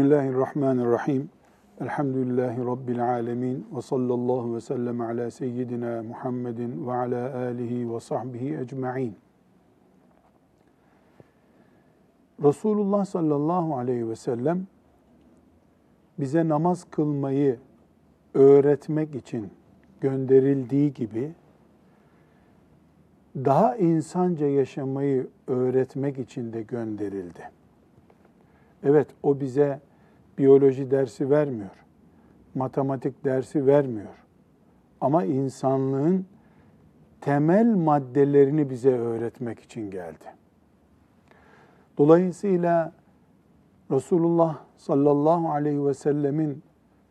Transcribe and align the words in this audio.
Bismillahirrahmanirrahim. 0.00 1.30
Elhamdülillahi 1.80 2.66
Rabbil 2.66 3.04
alemin. 3.04 3.66
Ve 3.76 3.82
sallallahu 3.82 4.54
ve 4.54 4.60
sellem 4.60 5.00
ala 5.00 5.30
seyyidina 5.30 6.02
Muhammedin 6.02 6.86
ve 6.86 6.92
ala 6.92 7.36
alihi 7.36 7.94
ve 7.94 8.00
sahbihi 8.00 8.56
ecma'in. 8.56 9.16
Resulullah 12.42 13.04
sallallahu 13.04 13.76
aleyhi 13.76 14.08
ve 14.08 14.16
sellem 14.16 14.66
bize 16.18 16.48
namaz 16.48 16.86
kılmayı 16.90 17.58
öğretmek 18.34 19.14
için 19.14 19.50
gönderildiği 20.00 20.94
gibi 20.94 21.32
daha 23.36 23.76
insanca 23.76 24.46
yaşamayı 24.46 25.28
öğretmek 25.46 26.18
için 26.18 26.52
de 26.52 26.62
gönderildi. 26.62 27.50
Evet 28.82 29.06
o 29.22 29.40
bize 29.40 29.80
biyoloji 30.40 30.90
dersi 30.90 31.30
vermiyor. 31.30 31.84
Matematik 32.54 33.24
dersi 33.24 33.66
vermiyor. 33.66 34.24
Ama 35.00 35.24
insanlığın 35.24 36.26
temel 37.20 37.74
maddelerini 37.74 38.70
bize 38.70 38.98
öğretmek 38.98 39.60
için 39.60 39.90
geldi. 39.90 40.24
Dolayısıyla 41.98 42.92
Resulullah 43.90 44.58
sallallahu 44.76 45.50
aleyhi 45.50 45.86
ve 45.86 45.94
sellemin 45.94 46.62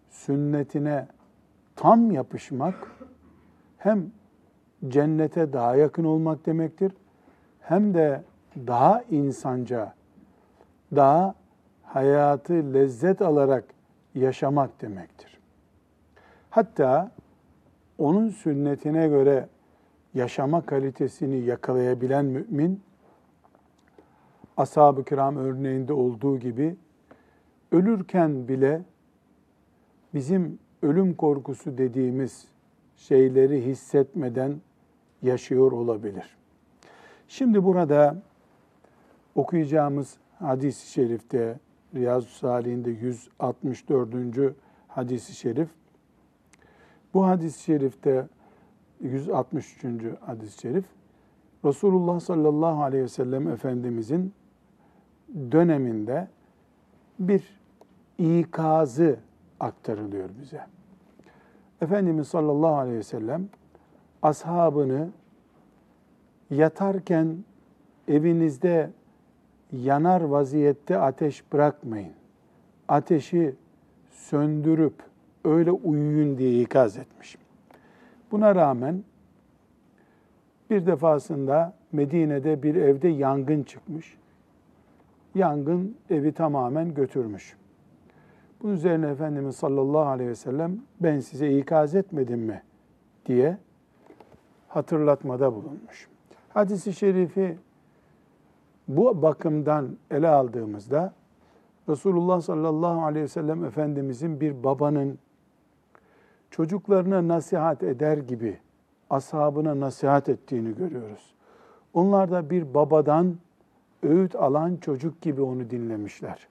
sünnetine 0.10 1.08
tam 1.76 2.12
yapışmak 2.12 2.76
hem 3.78 4.12
cennete 4.88 5.54
daha 5.54 5.76
yakın 5.76 6.04
olmak 6.04 6.46
demektir 6.46 6.92
hem 7.62 7.94
de 7.94 8.24
daha 8.68 9.04
insanca, 9.10 9.94
daha 10.96 11.36
hayatı 11.94 12.74
lezzet 12.74 13.22
alarak 13.22 13.64
yaşamak 14.16 14.82
demektir. 14.82 15.40
Hatta 16.50 17.12
onun 17.98 18.30
sünnetine 18.30 19.08
göre 19.08 19.48
yaşama 20.14 20.66
kalitesini 20.66 21.38
yakalayabilen 21.46 22.26
mümin, 22.26 22.82
ashab-ı 24.58 25.04
kiram 25.04 25.38
örneğinde 25.38 25.94
olduğu 25.94 26.40
gibi 26.40 26.76
ölürken 27.72 28.48
bile 28.48 28.82
bizim 30.14 30.60
ölüm 30.82 31.14
korkusu 31.16 31.78
dediğimiz 31.78 32.48
şeyleri 32.96 33.66
hissetmeden 33.66 34.62
yaşıyor 35.22 35.72
olabilir. 35.72 36.38
Şimdi 37.28 37.64
burada 37.64 38.16
okuyacağımız 39.36 40.18
hadis-i 40.40 40.92
şerifte 40.92 41.60
Riyazu 41.96 42.30
Salih'inde 42.30 42.90
164. 42.92 44.56
hadis-i 44.88 45.34
şerif. 45.34 45.70
Bu 47.14 47.28
hadis-i 47.28 47.64
şerifte 47.64 48.28
163. 49.02 49.86
hadis-i 50.26 50.62
şerif 50.62 50.86
Resulullah 51.66 52.20
sallallahu 52.20 52.84
aleyhi 52.84 53.04
ve 53.04 53.08
sellem 53.08 53.48
Efendimizin 53.48 54.34
döneminde 55.52 56.28
bir 57.20 57.60
ikazı 58.18 59.20
aktarılıyor 59.60 60.30
bize. 60.42 60.66
Efendimiz 61.82 62.28
sallallahu 62.28 62.76
aleyhi 62.76 62.98
ve 62.98 63.04
sellem 63.04 63.50
ashabını 64.22 65.10
yatarken 66.50 67.38
evinizde 68.08 68.92
yanar 69.72 70.22
vaziyette 70.22 71.00
ateş 71.00 71.54
bırakmayın. 71.54 72.14
Ateşi 72.88 73.56
söndürüp 74.12 74.94
öyle 75.46 75.72
uyuyun 75.72 76.38
diye 76.38 76.62
ikaz 76.62 76.98
etmiş. 76.98 77.38
Buna 78.32 78.56
rağmen 78.56 79.04
bir 80.70 80.86
defasında 80.86 81.74
Medine'de 81.92 82.64
bir 82.64 82.76
evde 82.76 83.08
yangın 83.08 83.64
çıkmış. 83.64 84.18
Yangın 85.36 85.98
evi 86.10 86.32
tamamen 86.32 86.94
götürmüş. 86.94 87.58
Bunun 88.62 88.74
üzerine 88.74 89.10
Efendimiz 89.10 89.56
sallallahu 89.56 90.08
aleyhi 90.08 90.30
ve 90.30 90.36
sellem 90.36 90.80
ben 91.00 91.20
size 91.20 91.58
ikaz 91.58 91.96
etmedim 91.96 92.40
mi 92.40 92.62
diye 93.26 93.58
hatırlatmada 94.68 95.56
bulunmuş. 95.56 96.08
Hadis-i 96.54 96.94
şerifi 96.94 97.58
bu 98.90 99.22
bakımdan 99.22 99.98
ele 100.12 100.28
aldığımızda 100.28 101.14
Resulullah 101.90 102.42
sallallahu 102.42 103.06
aleyhi 103.06 103.24
ve 103.24 103.28
sellem 103.28 103.66
Efendimizin 103.66 104.42
bir 104.42 104.64
babanın 104.64 105.20
çocuklarına 106.52 107.28
nasihat 107.28 107.84
eder 107.84 108.18
gibi 108.18 108.58
ashabına 109.10 109.80
nasihat 109.80 110.30
ettiğini 110.30 110.76
görüyoruz. 110.76 111.34
Onlar 111.94 112.32
da 112.32 112.50
bir 112.50 112.74
babadan 112.74 113.36
öğüt 114.04 114.36
alan 114.36 114.76
çocuk 114.76 115.22
gibi 115.22 115.42
onu 115.42 115.70
dinlemişler. 115.70 116.48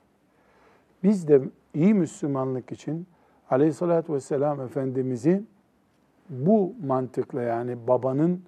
Biz 1.03 1.29
de 1.29 1.41
iyi 1.75 1.95
Müslümanlık 1.95 2.73
için 2.73 3.07
aleyhissalatü 3.51 4.13
vesselam 4.13 4.61
Efendimiz'i 4.61 5.43
bu 6.31 6.75
mantıkla 6.87 7.43
yani 7.43 7.89
babanın 7.89 8.43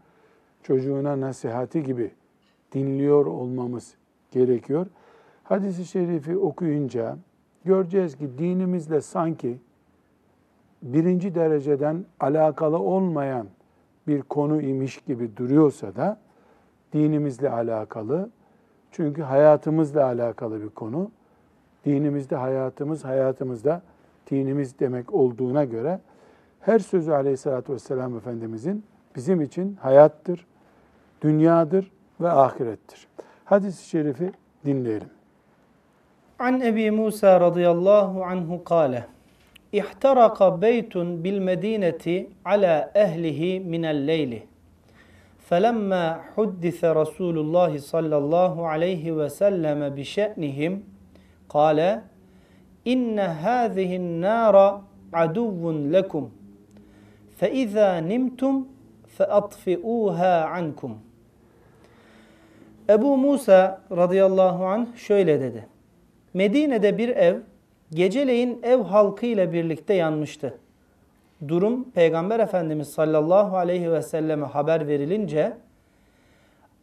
çocuğuna 0.62 1.20
nasihati 1.20 1.82
gibi 1.82 2.10
dinliyor 2.72 3.26
olmamız 3.26 3.94
gerekiyor. 4.30 4.86
Hadis-i 5.44 5.84
şerifi 5.84 6.38
okuyunca 6.38 7.16
göreceğiz 7.64 8.16
ki 8.16 8.38
dinimizle 8.38 9.00
sanki 9.00 9.58
birinci 10.82 11.34
dereceden 11.34 12.04
alakalı 12.20 12.78
olmayan 12.78 13.46
bir 14.06 14.22
konu 14.22 14.62
imiş 14.62 15.00
gibi 15.00 15.36
duruyorsa 15.36 15.96
da 15.96 16.20
dinimizle 16.92 17.50
alakalı. 17.50 18.30
Çünkü 18.90 19.22
hayatımızla 19.22 20.04
alakalı 20.04 20.62
bir 20.62 20.68
konu. 20.68 21.10
Dinimizde 21.84 22.36
hayatımız, 22.36 23.04
hayatımızda 23.04 23.82
dinimiz 24.30 24.78
demek 24.78 25.14
olduğuna 25.14 25.64
göre 25.64 26.00
her 26.60 26.78
sözü 26.78 27.12
aleyhissalatü 27.12 27.72
vesselam 27.72 28.16
Efendimizin 28.16 28.84
bizim 29.16 29.40
için 29.40 29.76
hayattır, 29.80 30.46
dünyadır 31.22 31.90
ve 32.20 32.30
ahirettir. 32.30 33.06
Hadis-i 33.44 33.88
şerifi 33.88 34.32
dinleyelim. 34.64 35.10
An 36.38 36.60
Ebi 36.60 36.90
Musa 36.90 37.40
radıyallahu 37.40 38.24
anhu 38.24 38.64
kâle 38.64 39.06
İhtaraka 39.72 40.62
beytun 40.62 41.24
bil 41.24 41.38
medineti 41.38 42.30
ala 42.44 42.92
ehlihi 42.94 43.60
minel 43.60 44.06
leyli. 44.06 44.50
فلما 45.50 46.04
حدث 46.34 46.80
رسول 47.02 47.36
الله 47.44 47.72
صلى 47.92 48.16
الله 48.22 48.54
عليه 48.72 49.04
وسلم 49.18 49.80
بشأنهم 49.98 50.72
قال 51.48 51.78
إن 52.92 53.18
هذه 53.18 53.90
النار 54.02 54.56
عدو 55.12 55.70
لكم 55.96 56.24
فإذا 57.38 57.88
نمتم 58.00 58.54
فأطفئوها 59.16 60.34
عنكم 60.44 60.92
Ebu 62.90 63.16
Musa 63.16 63.80
radıyallahu 63.90 64.66
anh 64.66 64.96
şöyle 64.96 65.40
dedi. 65.40 65.66
Medine'de 66.34 66.98
bir 66.98 67.08
ev 67.08 67.38
geceleyin 67.90 68.60
ev 68.62 68.80
halkıyla 68.80 69.52
birlikte 69.52 69.94
yanmıştı. 69.94 70.58
Durum 71.48 71.90
Peygamber 71.90 72.40
Efendimiz 72.40 72.88
sallallahu 72.88 73.56
aleyhi 73.56 73.92
ve 73.92 74.02
selleme 74.02 74.46
haber 74.46 74.88
verilince 74.88 75.56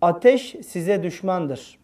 ateş 0.01 0.55
size 0.65 1.03
düşmandır. 1.03 1.79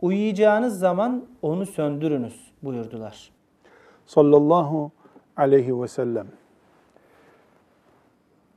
Uyuyacağınız 0.00 0.78
zaman 0.78 1.24
onu 1.42 1.66
söndürünüz 1.66 2.52
buyurdular. 2.62 3.30
Sallallahu 4.06 4.92
aleyhi 5.36 5.82
ve 5.82 5.88
sellem. 5.88 6.26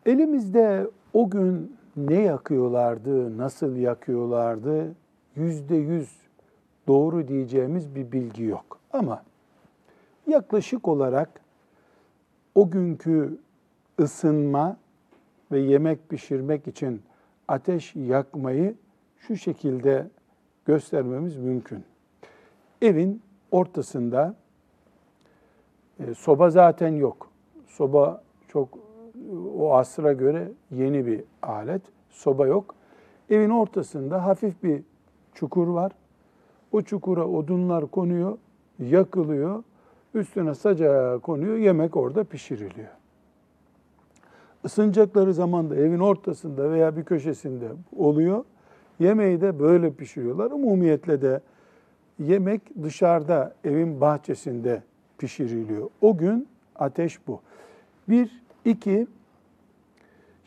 Elimizde 0.05 0.87
o 1.13 1.29
gün 1.29 1.77
ne 1.97 2.21
yakıyorlardı, 2.21 3.37
nasıl 3.37 3.75
yakıyorlardı 3.75 4.95
yüzde 5.35 5.75
yüz 5.75 6.17
doğru 6.87 7.27
diyeceğimiz 7.27 7.95
bir 7.95 8.11
bilgi 8.11 8.43
yok. 8.43 8.79
Ama 8.93 9.23
yaklaşık 10.27 10.87
olarak 10.87 11.29
o 12.55 12.71
günkü 12.71 13.37
ısınma 13.99 14.77
ve 15.51 15.59
yemek 15.59 16.09
pişirmek 16.09 16.67
için 16.67 17.01
ateş 17.47 17.95
yakmayı 17.95 18.75
şu 19.17 19.37
şekilde 19.37 20.07
göstermemiz 20.65 21.37
mümkün. 21.37 21.83
Evin 22.81 23.21
ortasında 23.51 24.35
e, 25.99 26.13
soba 26.13 26.49
zaten 26.49 26.95
yok. 26.95 27.29
Soba 27.67 28.23
çok 28.47 28.82
o 29.57 29.73
asra 29.73 30.13
göre 30.13 30.51
yeni 30.71 31.05
bir 31.05 31.23
alet. 31.41 31.81
Soba 32.09 32.47
yok. 32.47 32.75
Evin 33.29 33.49
ortasında 33.49 34.25
hafif 34.25 34.63
bir 34.63 34.83
çukur 35.33 35.67
var. 35.67 35.91
O 36.71 36.81
çukura 36.81 37.27
odunlar 37.27 37.87
konuyor, 37.87 38.37
yakılıyor, 38.79 39.63
üstüne 40.13 40.55
sacağı 40.55 41.19
konuyor, 41.19 41.57
yemek 41.57 41.97
orada 41.97 42.23
pişiriliyor. 42.23 42.89
Isınacakları 44.63 45.33
zaman 45.33 45.69
da 45.69 45.75
evin 45.75 45.99
ortasında 45.99 46.71
veya 46.71 46.97
bir 46.97 47.03
köşesinde 47.03 47.67
oluyor. 47.97 48.43
Yemeği 48.99 49.41
de 49.41 49.59
böyle 49.59 49.93
pişiriyorlar. 49.93 50.51
Umumiyetle 50.51 51.21
de 51.21 51.41
yemek 52.19 52.83
dışarıda, 52.83 53.53
evin 53.63 54.01
bahçesinde 54.01 54.83
pişiriliyor. 55.17 55.89
O 56.01 56.17
gün 56.17 56.47
ateş 56.75 57.27
bu. 57.27 57.41
Bir, 58.09 58.42
iki, 58.65 59.07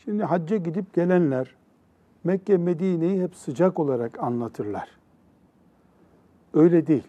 şimdi 0.03 0.23
hacca 0.23 0.57
gidip 0.57 0.93
gelenler 0.93 1.55
Mekke, 2.23 2.57
Medine'yi 2.57 3.23
hep 3.23 3.35
sıcak 3.35 3.79
olarak 3.79 4.23
anlatırlar. 4.23 4.89
Öyle 6.53 6.87
değil. 6.87 7.07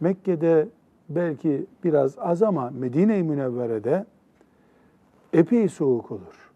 Mekke'de 0.00 0.68
belki 1.08 1.66
biraz 1.84 2.18
az 2.18 2.42
ama 2.42 2.70
Medine-i 2.70 3.22
Münevvere'de 3.22 4.06
epey 5.32 5.68
soğuk 5.68 6.10
olur. 6.10 6.50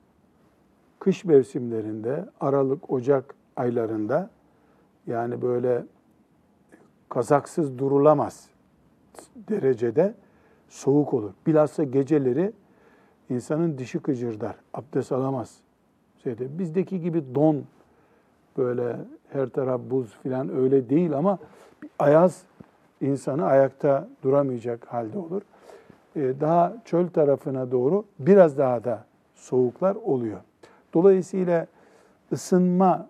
Kış 0.98 1.24
mevsimlerinde, 1.24 2.26
Aralık, 2.40 2.90
Ocak 2.90 3.34
aylarında 3.56 4.30
yani 5.06 5.42
böyle 5.42 5.84
kazaksız 7.08 7.78
durulamaz 7.78 8.48
derecede 9.48 10.14
soğuk 10.68 11.14
olur. 11.14 11.32
Bilhassa 11.46 11.84
geceleri 11.84 12.52
insanın 13.32 13.78
dişi 13.78 13.98
kıcırdar, 13.98 14.56
abdest 14.74 15.12
alamaz. 15.12 15.56
Şeyde, 16.22 16.58
bizdeki 16.58 17.00
gibi 17.00 17.34
don, 17.34 17.64
böyle 18.58 18.96
her 19.28 19.48
taraf 19.48 19.80
buz 19.90 20.16
filan 20.22 20.56
öyle 20.56 20.90
değil 20.90 21.12
ama 21.12 21.38
ayaz 21.98 22.42
insanı 23.00 23.44
ayakta 23.44 24.08
duramayacak 24.22 24.86
halde 24.86 25.18
olur. 25.18 25.42
Ee, 26.16 26.32
daha 26.40 26.76
çöl 26.84 27.08
tarafına 27.08 27.70
doğru 27.70 28.04
biraz 28.18 28.58
daha 28.58 28.84
da 28.84 29.04
soğuklar 29.34 29.94
oluyor. 29.94 30.40
Dolayısıyla 30.94 31.66
ısınma 32.32 33.08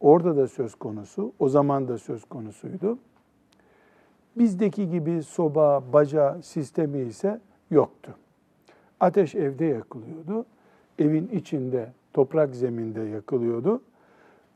orada 0.00 0.36
da 0.36 0.48
söz 0.48 0.74
konusu, 0.74 1.32
o 1.38 1.48
zaman 1.48 1.88
da 1.88 1.98
söz 1.98 2.24
konusuydu. 2.24 2.98
Bizdeki 4.36 4.90
gibi 4.90 5.22
soba, 5.22 5.82
baca 5.92 6.42
sistemi 6.42 6.98
ise 6.98 7.40
yoktu. 7.70 8.14
Ateş 9.04 9.34
evde 9.34 9.64
yakılıyordu. 9.64 10.46
Evin 10.98 11.28
içinde, 11.28 11.92
toprak 12.12 12.54
zeminde 12.54 13.00
yakılıyordu. 13.00 13.82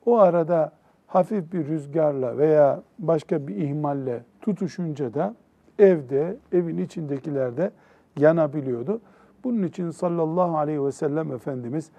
O 0.07 0.19
arada 0.19 0.73
hafif 1.07 1.53
bir 1.53 1.67
rüzgarla 1.67 2.39
veya 2.39 2.83
başka 2.99 3.49
bir 3.49 3.57
ihmalle 3.57 4.25
tutuşunca 4.41 5.15
da 5.15 5.35
evde, 5.79 6.37
evin 6.53 6.79
içindekiler 6.79 7.57
de 7.57 7.71
yanabiliyordu. 8.17 9.01
Bunun 9.45 9.63
için 9.63 9.91
sallallahu 9.91 10.59
aleyhi 10.59 10.85
ve 10.85 10.93
sellem 10.93 11.33
Efendimiz 11.33 11.91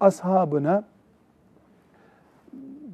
ashabına 0.00 0.84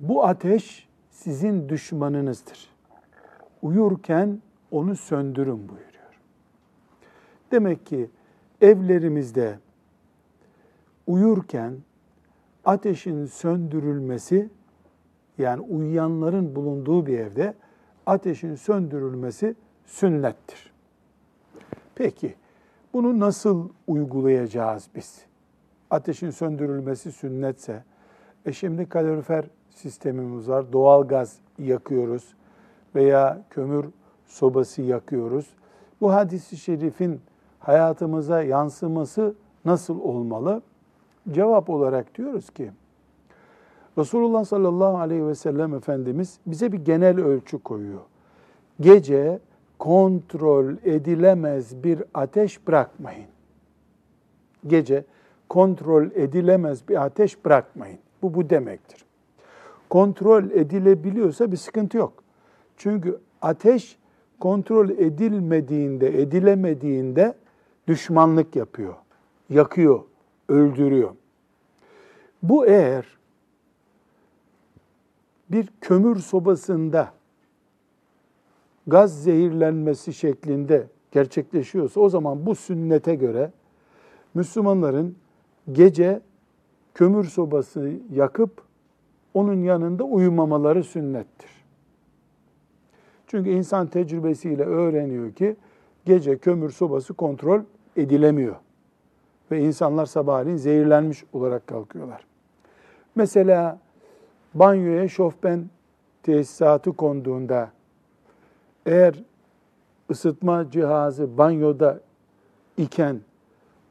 bu 0.01 0.25
ateş 0.25 0.89
sizin 1.11 1.69
düşmanınızdır. 1.69 2.71
Uyurken 3.63 4.43
onu 4.71 4.97
söndürün 4.97 5.69
buyuruyor. 5.69 6.21
Demek 7.51 7.87
ki 7.87 8.11
evlerimizde 8.65 9.59
uyurken 11.07 11.75
ateşin 12.65 13.27
söndürülmesi 13.27 14.49
yani 15.39 15.61
uyuyanların 15.61 16.57
bulunduğu 16.57 17.07
bir 17.07 17.19
evde 17.19 17.55
ateşin 18.07 18.55
söndürülmesi 18.55 19.55
sünnettir. 19.87 20.73
Peki 21.95 22.35
bunu 22.93 23.21
nasıl 23.21 23.69
uygulayacağız 23.87 24.89
biz? 24.95 25.23
Ateşin 25.91 26.31
söndürülmesi 26.31 27.13
sünnetse, 27.13 27.85
e 28.47 28.53
şimdi 28.53 28.89
kalorifer 28.89 29.45
sistemimiz 29.71 30.49
var, 30.49 30.73
doğal 30.73 31.09
gaz 31.09 31.39
yakıyoruz 31.59 32.35
veya 32.95 33.43
kömür 33.51 33.87
sobası 34.27 34.83
yakıyoruz. 34.83 35.47
Bu 36.01 36.13
hadisi 36.13 36.57
şerifin 36.57 37.21
hayatımıza 37.65 38.43
yansıması 38.43 39.35
nasıl 39.65 40.01
olmalı? 40.01 40.63
Cevap 41.31 41.71
olarak 41.71 42.15
diyoruz 42.15 42.51
ki, 42.51 42.71
Resulullah 43.99 44.45
sallallahu 44.45 44.99
aleyhi 44.99 45.27
ve 45.27 45.35
sellem 45.35 45.75
Efendimiz 45.75 46.39
bize 46.47 46.73
bir 46.73 46.79
genel 46.79 47.21
ölçü 47.21 47.59
koyuyor. 47.59 48.01
Gece 48.81 49.39
kontrol 49.79 50.75
edilemez 50.85 51.85
bir 51.85 52.03
ateş 52.15 52.67
bırakmayın. 52.67 53.27
Gece 54.67 55.05
kontrol 55.49 56.07
edilemez 56.07 56.89
bir 56.89 57.05
ateş 57.05 57.45
bırakmayın. 57.45 57.99
Bu 58.23 58.35
bu 58.35 58.51
demektir. 58.51 59.05
Kontrol 59.91 60.45
edilebiliyorsa 60.45 61.53
bir 61.53 61.57
sıkıntı 61.57 61.97
yok. 61.97 62.13
Çünkü 62.77 63.19
ateş 63.43 63.99
kontrol 64.41 64.91
edilmediğinde, 64.91 66.23
edilemediğinde 66.23 67.35
düşmanlık 67.89 68.57
yapıyor, 68.57 68.95
yakıyor, 69.51 70.03
öldürüyor. 70.49 71.11
Bu 72.43 72.67
eğer 72.67 73.07
bir 75.51 75.69
kömür 75.81 76.17
sobasında 76.17 77.13
gaz 78.87 79.23
zehirlenmesi 79.23 80.13
şeklinde 80.13 80.87
gerçekleşiyorsa 81.13 82.01
o 82.01 82.09
zaman 82.09 82.47
bu 82.47 82.55
sünnete 82.55 83.15
göre 83.15 83.53
Müslümanların 84.35 85.17
gece 85.73 86.21
kömür 86.95 87.25
sobası 87.25 87.93
yakıp 88.13 88.63
onun 89.35 89.63
yanında 89.63 90.05
uyumamaları 90.05 90.85
sünnettir. 90.85 91.51
Çünkü 93.27 93.51
insan 93.51 93.87
tecrübesiyle 93.87 94.65
öğreniyor 94.65 95.33
ki 95.33 95.57
gece 96.05 96.39
kömür 96.39 96.71
sobası 96.71 97.15
kontrol 97.15 97.61
edilemiyor. 97.97 98.57
Ve 99.51 99.61
insanlar 99.61 100.07
sabahleyin 100.07 100.57
zehirlenmiş 100.57 101.25
olarak 101.33 101.67
kalkıyorlar. 101.67 102.27
Mesela 103.15 103.79
banyoya 104.55 105.09
şofben 105.09 105.65
tesisatı 106.23 106.93
konduğunda 106.93 107.71
eğer 108.87 109.15
ısıtma 110.11 110.71
cihazı 110.71 111.39
banyoda 111.39 112.01
iken 112.77 113.21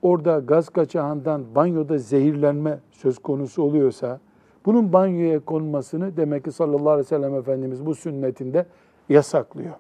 orada 0.02 0.40
gaz 0.40 0.70
kaçağından 0.70 1.56
banyoda 1.56 1.98
zehirlenme 1.98 2.80
söz 2.92 3.20
konusu 3.20 3.64
oluyorsa 3.64 4.20
bunun 4.66 4.94
banyoya 4.94 5.40
konmasını 5.40 6.18
demek 6.18 6.44
ki 6.44 6.52
sallallahu 6.52 6.90
aleyhi 6.90 7.06
ve 7.06 7.10
sellem 7.10 7.36
Efendimiz 7.36 7.86
bu 7.86 7.96
sünnetinde 7.96 8.66
yasaklıyor. 9.10 9.74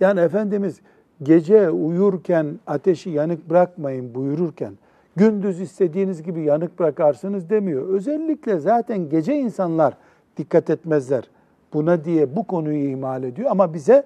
Yani 0.00 0.20
Efendimiz 0.20 0.80
gece 1.22 1.70
uyurken 1.70 2.58
ateşi 2.66 3.10
yanık 3.10 3.50
bırakmayın 3.50 4.14
buyururken 4.14 4.72
gündüz 5.16 5.60
istediğiniz 5.60 6.22
gibi 6.22 6.42
yanık 6.42 6.78
bırakarsınız 6.78 7.50
demiyor. 7.50 7.88
Özellikle 7.88 8.58
zaten 8.58 9.08
gece 9.08 9.34
insanlar 9.34 9.94
dikkat 10.36 10.70
etmezler 10.70 11.30
buna 11.72 12.04
diye 12.04 12.36
bu 12.36 12.46
konuyu 12.46 12.88
ihmal 12.90 13.22
ediyor 13.22 13.50
ama 13.50 13.74
bize 13.74 14.04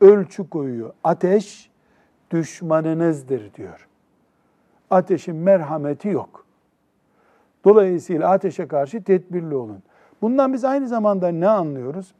ölçü 0.00 0.50
koyuyor. 0.50 0.90
Ateş 1.04 1.70
düşmanınızdır 2.30 3.54
diyor. 3.54 3.88
Ateşin 4.90 5.36
merhameti 5.36 6.08
yok. 6.08 6.44
Dolayısıyla 7.64 8.30
ateşe 8.30 8.68
karşı 8.68 9.02
tedbirli 9.02 9.54
olun. 9.54 9.82
Bundan 10.22 10.52
biz 10.52 10.64
aynı 10.64 10.88
zamanda 10.88 11.28
ne 11.28 11.48
anlıyoruz? 11.48 12.14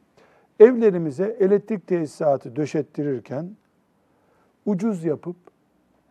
Evlerimize 0.61 1.37
elektrik 1.41 1.87
tesisatı 1.87 2.57
döşettirirken 2.57 3.51
ucuz 4.67 5.05
yapıp 5.05 5.37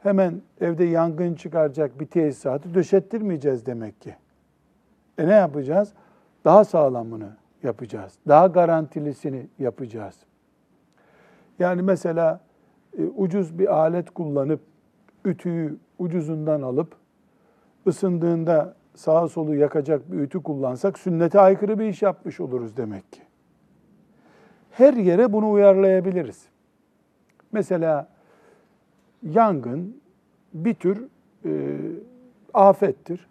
hemen 0.03 0.41
evde 0.62 0.84
yangın 0.84 1.36
çıkaracak 1.36 2.00
bir 2.00 2.05
tesisatı 2.05 2.74
döşettirmeyeceğiz 2.74 3.65
demek 3.65 4.01
ki. 4.01 4.15
E 5.17 5.27
ne 5.27 5.34
yapacağız? 5.34 5.93
Daha 6.46 6.65
sağlamını 6.65 7.29
yapacağız. 7.63 8.13
Daha 8.27 8.48
garantilisini 8.48 9.48
yapacağız. 9.60 10.15
Yani 11.60 11.81
mesela 11.81 12.39
e, 12.98 13.03
ucuz 13.03 13.60
bir 13.60 13.75
alet 13.75 14.10
kullanıp 14.10 14.60
ütüyü 15.25 15.77
ucuzundan 16.00 16.62
alıp 16.62 16.96
ısındığında 17.88 18.75
sağa 18.96 19.27
solu 19.27 19.55
yakacak 19.55 20.12
bir 20.12 20.20
ütü 20.20 20.43
kullansak 20.43 21.00
sünnete 21.00 21.39
aykırı 21.39 21.79
bir 21.79 21.86
iş 21.86 22.01
yapmış 22.01 22.39
oluruz 22.39 22.77
demek 22.77 23.12
ki. 23.12 23.22
Her 24.72 24.93
yere 24.93 25.34
bunu 25.34 25.51
uyarlayabiliriz. 25.51 26.46
Mesela 27.51 28.08
yangın 29.24 29.98
bir 30.54 30.74
tür 30.74 31.08
e, 31.46 31.78
afettir. 32.54 33.28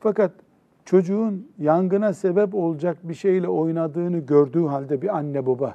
Fakat 0.00 0.32
çocuğun 0.84 1.48
yangına 1.58 2.12
sebep 2.12 2.54
olacak 2.54 2.98
bir 3.02 3.14
şeyle 3.14 3.48
oynadığını 3.48 4.18
gördüğü 4.18 4.66
halde 4.66 5.02
bir 5.02 5.16
anne 5.16 5.46
baba 5.46 5.74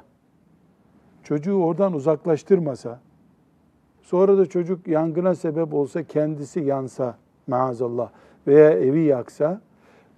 çocuğu 1.24 1.54
oradan 1.54 1.92
uzaklaştırmasa, 1.92 3.00
sonra 4.02 4.38
da 4.38 4.46
çocuk 4.46 4.88
yangına 4.88 5.34
sebep 5.34 5.74
olsa, 5.74 6.02
kendisi 6.02 6.60
yansa 6.60 7.16
maazallah 7.46 8.10
veya 8.46 8.70
evi 8.70 9.02
yaksa, 9.02 9.60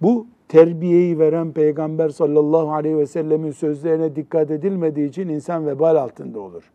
bu 0.01 0.27
terbiyeyi 0.47 1.19
veren 1.19 1.51
Peygamber 1.51 2.09
sallallahu 2.09 2.71
aleyhi 2.71 2.97
ve 2.97 3.07
sellemin 3.07 3.51
sözlerine 3.51 4.15
dikkat 4.15 4.51
edilmediği 4.51 5.09
için 5.09 5.29
insan 5.29 5.67
vebal 5.67 5.95
altında 5.95 6.39
olur. 6.39 6.71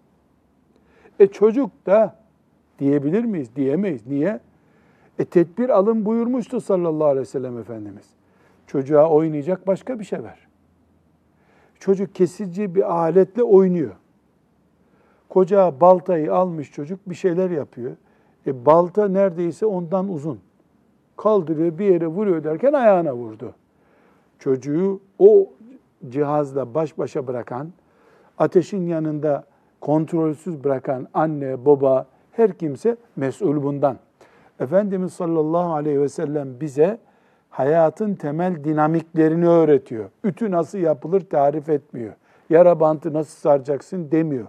E 1.20 1.26
çocuk 1.26 1.86
da 1.86 2.16
diyebilir 2.82 3.24
miyiz? 3.24 3.56
Diyemeyiz. 3.56 4.06
Niye? 4.06 4.40
E 5.18 5.24
tedbir 5.24 5.68
alın 5.68 6.04
buyurmuştu 6.04 6.60
sallallahu 6.60 7.06
aleyhi 7.06 7.20
ve 7.20 7.30
sellem 7.30 7.58
Efendimiz. 7.58 8.06
Çocuğa 8.66 9.10
oynayacak 9.10 9.66
başka 9.66 9.98
bir 9.98 10.04
şey 10.04 10.22
ver. 10.22 10.38
Çocuk 11.80 12.14
kesici 12.14 12.74
bir 12.74 12.92
aletle 12.94 13.42
oynuyor. 13.42 13.92
Koca 15.28 15.80
baltayı 15.80 16.34
almış 16.34 16.72
çocuk 16.72 17.10
bir 17.10 17.14
şeyler 17.14 17.50
yapıyor. 17.50 17.96
E 18.46 18.66
balta 18.66 19.08
neredeyse 19.08 19.66
ondan 19.66 20.08
uzun. 20.08 20.40
Kaldırıyor 21.16 21.78
bir 21.78 21.84
yere 21.84 22.06
vuruyor 22.06 22.44
derken 22.44 22.72
ayağına 22.72 23.14
vurdu. 23.14 23.54
Çocuğu 24.38 25.00
o 25.18 25.50
cihazla 26.08 26.74
baş 26.74 26.98
başa 26.98 27.26
bırakan, 27.26 27.72
ateşin 28.38 28.86
yanında 28.86 29.44
kontrolsüz 29.80 30.64
bırakan 30.64 31.08
anne, 31.14 31.64
baba, 31.64 32.06
her 32.32 32.52
kimse 32.52 32.96
mesul 33.16 33.62
bundan. 33.62 33.98
Efendimiz 34.60 35.12
sallallahu 35.12 35.72
aleyhi 35.72 36.00
ve 36.00 36.08
sellem 36.08 36.60
bize 36.60 36.98
hayatın 37.50 38.14
temel 38.14 38.64
dinamiklerini 38.64 39.48
öğretiyor. 39.48 40.10
Ütü 40.24 40.50
nasıl 40.50 40.78
yapılır 40.78 41.20
tarif 41.20 41.68
etmiyor. 41.68 42.12
Yara 42.50 42.80
bantı 42.80 43.12
nasıl 43.12 43.40
saracaksın 43.40 44.10
demiyor. 44.10 44.46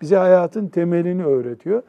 Bize 0.00 0.16
hayatın 0.16 0.68
temelini 0.68 1.24
öğretiyor. 1.24 1.82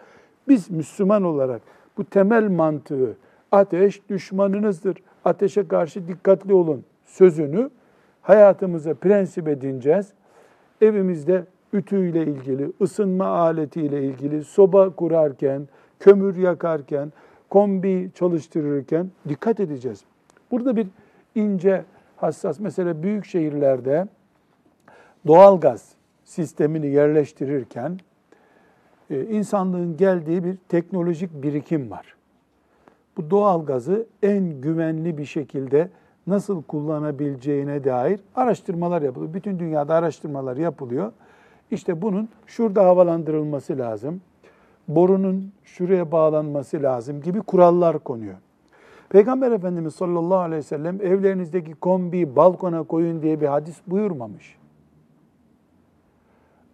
Biz 0.47 0.71
Müslüman 0.71 1.23
olarak 1.23 1.61
bu 1.97 2.03
temel 2.03 2.49
mantığı 2.49 3.17
ateş 3.51 4.09
düşmanınızdır. 4.09 4.97
Ateşe 5.25 5.67
karşı 5.67 6.07
dikkatli 6.07 6.53
olun 6.53 6.83
sözünü 7.05 7.69
hayatımıza 8.21 8.93
prensip 8.93 9.47
edineceğiz. 9.47 10.13
Evimizde 10.81 11.45
ütüyle 11.75 12.23
ilgili, 12.23 12.71
ısınma 12.81 13.25
aletiyle 13.25 14.03
ilgili, 14.03 14.43
soba 14.43 14.89
kurarken, 14.89 15.67
kömür 15.99 16.35
yakarken, 16.35 17.13
kombi 17.49 18.11
çalıştırırken 18.15 19.11
dikkat 19.29 19.59
edeceğiz. 19.59 20.03
Burada 20.51 20.75
bir 20.75 20.87
ince, 21.35 21.85
hassas, 22.17 22.59
mesela 22.59 23.03
büyük 23.03 23.25
şehirlerde 23.25 24.07
doğalgaz 25.27 25.91
sistemini 26.25 26.87
yerleştirirken 26.87 27.99
e, 29.09 29.25
insanlığın 29.25 29.97
geldiği 29.97 30.43
bir 30.43 30.57
teknolojik 30.69 31.43
birikim 31.43 31.91
var. 31.91 32.15
Bu 33.17 33.29
doğalgazı 33.29 34.05
en 34.23 34.61
güvenli 34.61 35.17
bir 35.17 35.25
şekilde 35.25 35.89
nasıl 36.27 36.63
kullanabileceğine 36.63 37.83
dair 37.83 38.19
araştırmalar 38.35 39.01
yapılıyor. 39.01 39.33
Bütün 39.33 39.59
dünyada 39.59 39.95
araştırmalar 39.95 40.57
yapılıyor. 40.57 41.11
İşte 41.71 42.01
bunun 42.01 42.29
şurada 42.45 42.85
havalandırılması 42.85 43.77
lazım, 43.77 44.21
borunun 44.87 45.51
şuraya 45.63 46.11
bağlanması 46.11 46.83
lazım 46.83 47.21
gibi 47.21 47.39
kurallar 47.39 47.99
konuyor. 47.99 48.35
Peygamber 49.09 49.51
Efendimiz 49.51 49.95
sallallahu 49.95 50.37
aleyhi 50.37 50.59
ve 50.59 50.63
sellem 50.63 51.01
evlerinizdeki 51.01 51.73
kombi 51.73 52.35
balkona 52.35 52.83
koyun 52.83 53.21
diye 53.21 53.41
bir 53.41 53.47
hadis 53.47 53.81
buyurmamış. 53.87 54.57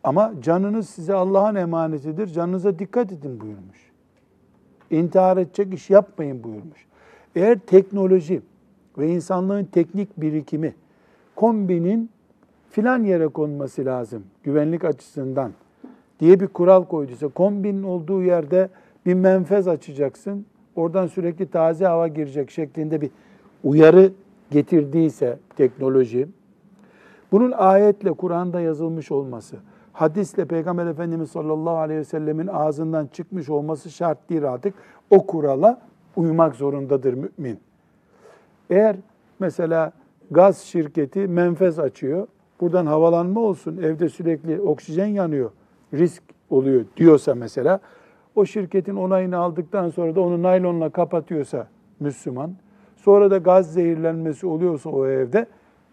Ama 0.04 0.34
canınız 0.42 0.90
size 0.90 1.14
Allah'ın 1.14 1.56
emanetidir, 1.56 2.28
canınıza 2.28 2.80
dikkat 2.80 3.12
edin 3.12 3.40
buyurmuş. 3.40 3.92
İntihar 4.92 5.38
edecek 5.38 5.74
iş 5.74 5.90
yapmayın 5.90 6.44
buyurmuş. 6.44 6.86
Eğer 7.36 7.60
teknoloji 7.60 8.42
ve 8.98 9.10
insanlığın 9.10 9.66
teknik 9.66 10.22
birikimi 10.22 10.76
kombinin 11.36 12.10
filan 12.72 13.04
yere 13.04 13.28
konması 13.28 13.86
lazım 13.86 14.24
güvenlik 14.44 14.86
açısından 14.86 15.52
diye 16.20 16.40
bir 16.40 16.48
kural 16.48 16.86
koyduysa 16.86 17.28
kombinin 17.28 17.84
olduğu 17.84 18.24
yerde 18.24 18.70
bir 19.06 19.14
menfez 19.14 19.68
açacaksın. 19.68 20.46
Oradan 20.76 21.08
sürekli 21.08 21.48
taze 21.48 21.86
hava 21.86 22.08
girecek 22.08 22.52
şeklinde 22.52 23.02
bir 23.02 23.10
uyarı 23.64 24.12
getirdiyse 24.52 25.38
teknoloji 25.56 26.28
bunun 27.32 27.52
ayetle 27.52 28.14
Kur'an'da 28.14 28.62
yazılmış 28.62 29.12
olması, 29.12 29.58
hadisle 29.94 30.46
Peygamber 30.46 30.86
Efendimiz 30.86 31.32
sallallahu 31.32 31.78
aleyhi 31.78 32.00
ve 32.00 32.04
sellemin 32.06 32.48
ağzından 32.48 33.08
çıkmış 33.08 33.50
olması 33.50 33.90
şart 33.90 34.30
değil 34.30 34.52
artık. 34.52 34.74
O 35.10 35.26
kurala 35.26 35.82
uymak 36.16 36.56
zorundadır 36.56 37.14
mümin. 37.14 37.60
Eğer 38.70 38.96
mesela 39.40 39.92
gaz 40.32 40.58
şirketi 40.58 41.28
menfez 41.28 41.80
açıyor, 41.80 42.28
buradan 42.62 42.86
havalanma 42.86 43.40
olsun, 43.40 43.78
evde 43.78 44.10
sürekli 44.10 44.62
oksijen 44.62 45.06
yanıyor, 45.06 45.52
risk 45.94 46.24
oluyor 46.50 46.86
diyorsa 46.98 47.36
mesela, 47.36 47.80
o 48.36 48.46
şirketin 48.46 48.96
onayını 48.96 49.38
aldıktan 49.38 49.90
sonra 49.90 50.16
da 50.16 50.22
onu 50.22 50.44
naylonla 50.44 50.90
kapatıyorsa 50.90 51.68
Müslüman, 52.00 52.52
sonra 52.96 53.32
da 53.32 53.38
gaz 53.38 53.74
zehirlenmesi 53.74 54.48
oluyorsa 54.48 54.90
o 54.90 55.08
evde, 55.08 55.46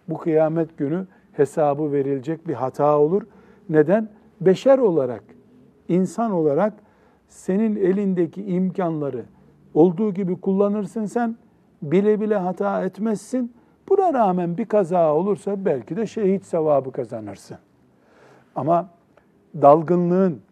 bu 0.09 0.19
kıyamet 0.19 0.79
günü 0.79 1.07
hesabı 1.33 1.93
verilecek 1.93 2.49
bir 2.49 2.55
hata 2.55 2.99
olur. 2.99 3.23
Neden? 3.69 4.09
Beşer 4.41 4.79
olarak, 4.79 5.25
insan 5.89 6.31
olarak 6.31 6.73
senin 7.29 7.77
elindeki 7.77 8.45
imkanları 8.45 9.25
olduğu 9.75 10.15
gibi 10.15 10.41
kullanırsın 10.41 11.05
sen, 11.05 11.37
bile 11.83 12.21
bile 12.21 12.37
hata 12.37 12.85
etmezsin. 12.85 13.53
Buna 13.89 14.13
rağmen 14.13 14.59
bir 14.59 14.65
kaza 14.65 15.15
olursa 15.15 15.65
belki 15.65 15.97
de 15.97 16.07
şehit 16.07 16.45
sevabı 16.45 16.93
kazanırsın. 16.93 17.59
Ama 18.55 18.89
dalgınlığın, 19.63 20.43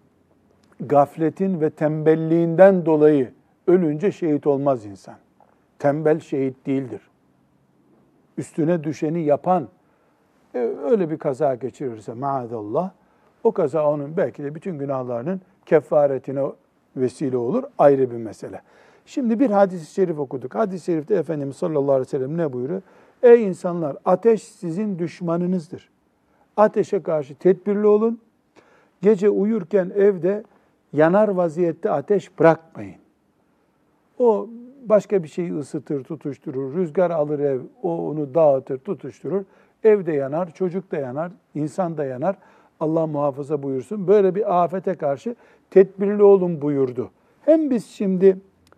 gafletin 0.80 1.60
ve 1.60 1.70
tembelliğinden 1.70 2.86
dolayı 2.86 3.32
ölünce 3.66 4.12
şehit 4.12 4.46
olmaz 4.46 4.86
insan. 4.86 5.14
Tembel 5.78 6.20
şehit 6.20 6.66
değildir. 6.66 7.00
Üstüne 8.38 8.84
düşeni 8.84 9.22
yapan 9.22 9.68
e, 10.54 10.58
öyle 10.58 11.10
bir 11.10 11.18
kaza 11.18 11.54
geçirirse 11.54 12.12
maazallah 12.12 12.90
o 13.44 13.52
kaza 13.52 13.90
onun 13.90 14.16
belki 14.16 14.44
de 14.44 14.54
bütün 14.54 14.78
günahlarının 14.78 15.40
kefaretine 15.66 16.42
vesile 16.96 17.36
olur 17.36 17.64
ayrı 17.78 18.10
bir 18.10 18.16
mesele. 18.16 18.62
Şimdi 19.06 19.40
bir 19.40 19.50
hadis-i 19.50 19.94
şerif 19.94 20.18
okuduk. 20.18 20.54
Hadis-i 20.54 20.84
şerifte 20.84 21.14
Efendimiz 21.14 21.56
sallallahu 21.56 21.92
aleyhi 21.92 22.06
ve 22.06 22.10
sellem 22.10 22.36
ne 22.36 22.52
buyuruyor? 22.52 22.82
Ey 23.22 23.44
insanlar 23.44 23.96
ateş 24.04 24.42
sizin 24.42 24.98
düşmanınızdır. 24.98 25.90
Ateşe 26.56 27.02
karşı 27.02 27.34
tedbirli 27.34 27.86
olun. 27.86 28.20
Gece 29.02 29.30
uyurken 29.30 29.92
evde 29.96 30.44
yanar 30.92 31.28
vaziyette 31.28 31.90
ateş 31.90 32.38
bırakmayın. 32.38 32.96
O 34.18 34.48
başka 34.84 35.22
bir 35.22 35.28
şeyi 35.28 35.54
ısıtır, 35.54 36.04
tutuşturur. 36.04 36.74
Rüzgar 36.74 37.10
alır 37.10 37.38
ev, 37.38 37.60
o 37.82 38.08
onu 38.08 38.34
dağıtır, 38.34 38.78
tutuşturur. 38.78 39.44
Evde 39.84 40.12
yanar, 40.12 40.54
çocuk 40.54 40.92
da 40.92 40.96
yanar, 40.96 41.32
insan 41.54 41.98
da 41.98 42.04
yanar. 42.04 42.36
Allah 42.80 43.06
muhafaza 43.06 43.62
buyursun. 43.62 44.08
Böyle 44.08 44.34
bir 44.34 44.62
afete 44.62 44.94
karşı 44.94 45.36
tedbirli 45.70 46.22
olun 46.22 46.62
buyurdu. 46.62 47.10
Hem 47.42 47.70
biz 47.70 47.86
şimdi 47.86 48.36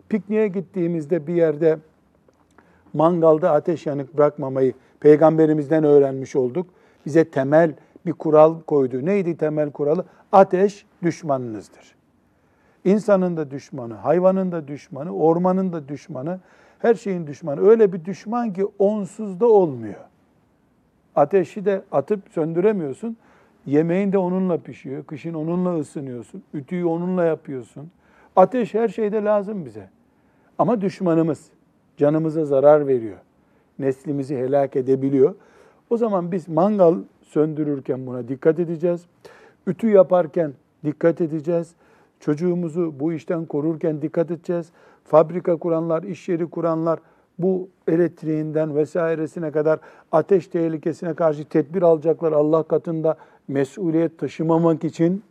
pikniğe 0.09 0.47
gittiğimizde 0.47 1.27
bir 1.27 1.33
yerde 1.33 1.77
mangalda 2.93 3.51
ateş 3.51 3.85
yanık 3.85 4.17
bırakmamayı 4.17 4.73
peygamberimizden 4.99 5.83
öğrenmiş 5.83 6.35
olduk. 6.35 6.67
Bize 7.05 7.23
temel 7.23 7.73
bir 8.05 8.13
kural 8.13 8.61
koydu. 8.61 9.05
Neydi 9.05 9.37
temel 9.37 9.71
kuralı? 9.71 10.05
Ateş 10.31 10.85
düşmanınızdır. 11.03 11.95
İnsanın 12.85 13.37
da 13.37 13.51
düşmanı, 13.51 13.93
hayvanın 13.93 14.51
da 14.51 14.67
düşmanı, 14.67 15.15
ormanın 15.15 15.73
da 15.73 15.87
düşmanı, 15.87 16.39
her 16.79 16.95
şeyin 16.95 17.27
düşmanı. 17.27 17.69
Öyle 17.69 17.93
bir 17.93 18.05
düşman 18.05 18.53
ki 18.53 18.65
onsuz 18.79 19.39
da 19.39 19.47
olmuyor. 19.47 19.99
Ateşi 21.15 21.65
de 21.65 21.81
atıp 21.91 22.19
söndüremiyorsun. 22.29 23.17
Yemeğin 23.65 24.11
de 24.11 24.17
onunla 24.17 24.57
pişiyor. 24.57 25.03
Kışın 25.03 25.33
onunla 25.33 25.79
ısınıyorsun. 25.79 26.43
Ütüyü 26.53 26.85
onunla 26.85 27.23
yapıyorsun. 27.23 27.91
Ateş 28.35 28.73
her 28.73 28.87
şeyde 28.87 29.23
lazım 29.23 29.65
bize. 29.65 29.89
Ama 30.57 30.81
düşmanımız 30.81 31.49
canımıza 31.99 32.45
zarar 32.45 32.87
veriyor. 32.87 33.17
Neslimizi 33.79 34.37
helak 34.37 34.75
edebiliyor. 34.75 35.35
O 35.89 35.97
zaman 35.97 36.31
biz 36.31 36.49
mangal 36.49 36.95
söndürürken 37.21 38.07
buna 38.07 38.27
dikkat 38.27 38.59
edeceğiz. 38.59 39.05
Ütü 39.67 39.89
yaparken 39.89 40.53
dikkat 40.85 41.21
edeceğiz. 41.21 41.73
Çocuğumuzu 42.19 42.93
bu 42.99 43.13
işten 43.13 43.45
korurken 43.45 44.01
dikkat 44.01 44.31
edeceğiz. 44.31 44.69
Fabrika 45.03 45.55
kuranlar, 45.55 46.03
iş 46.03 46.29
yeri 46.29 46.49
kuranlar 46.49 46.99
bu 47.39 47.69
elektriğinden 47.87 48.75
vesairesine 48.75 49.51
kadar 49.51 49.79
ateş 50.11 50.47
tehlikesine 50.47 51.13
karşı 51.13 51.45
tedbir 51.45 51.81
alacaklar 51.81 52.31
Allah 52.31 52.63
katında 52.63 53.17
mesuliyet 53.47 54.17
taşımamak 54.17 54.83
için 54.83 55.23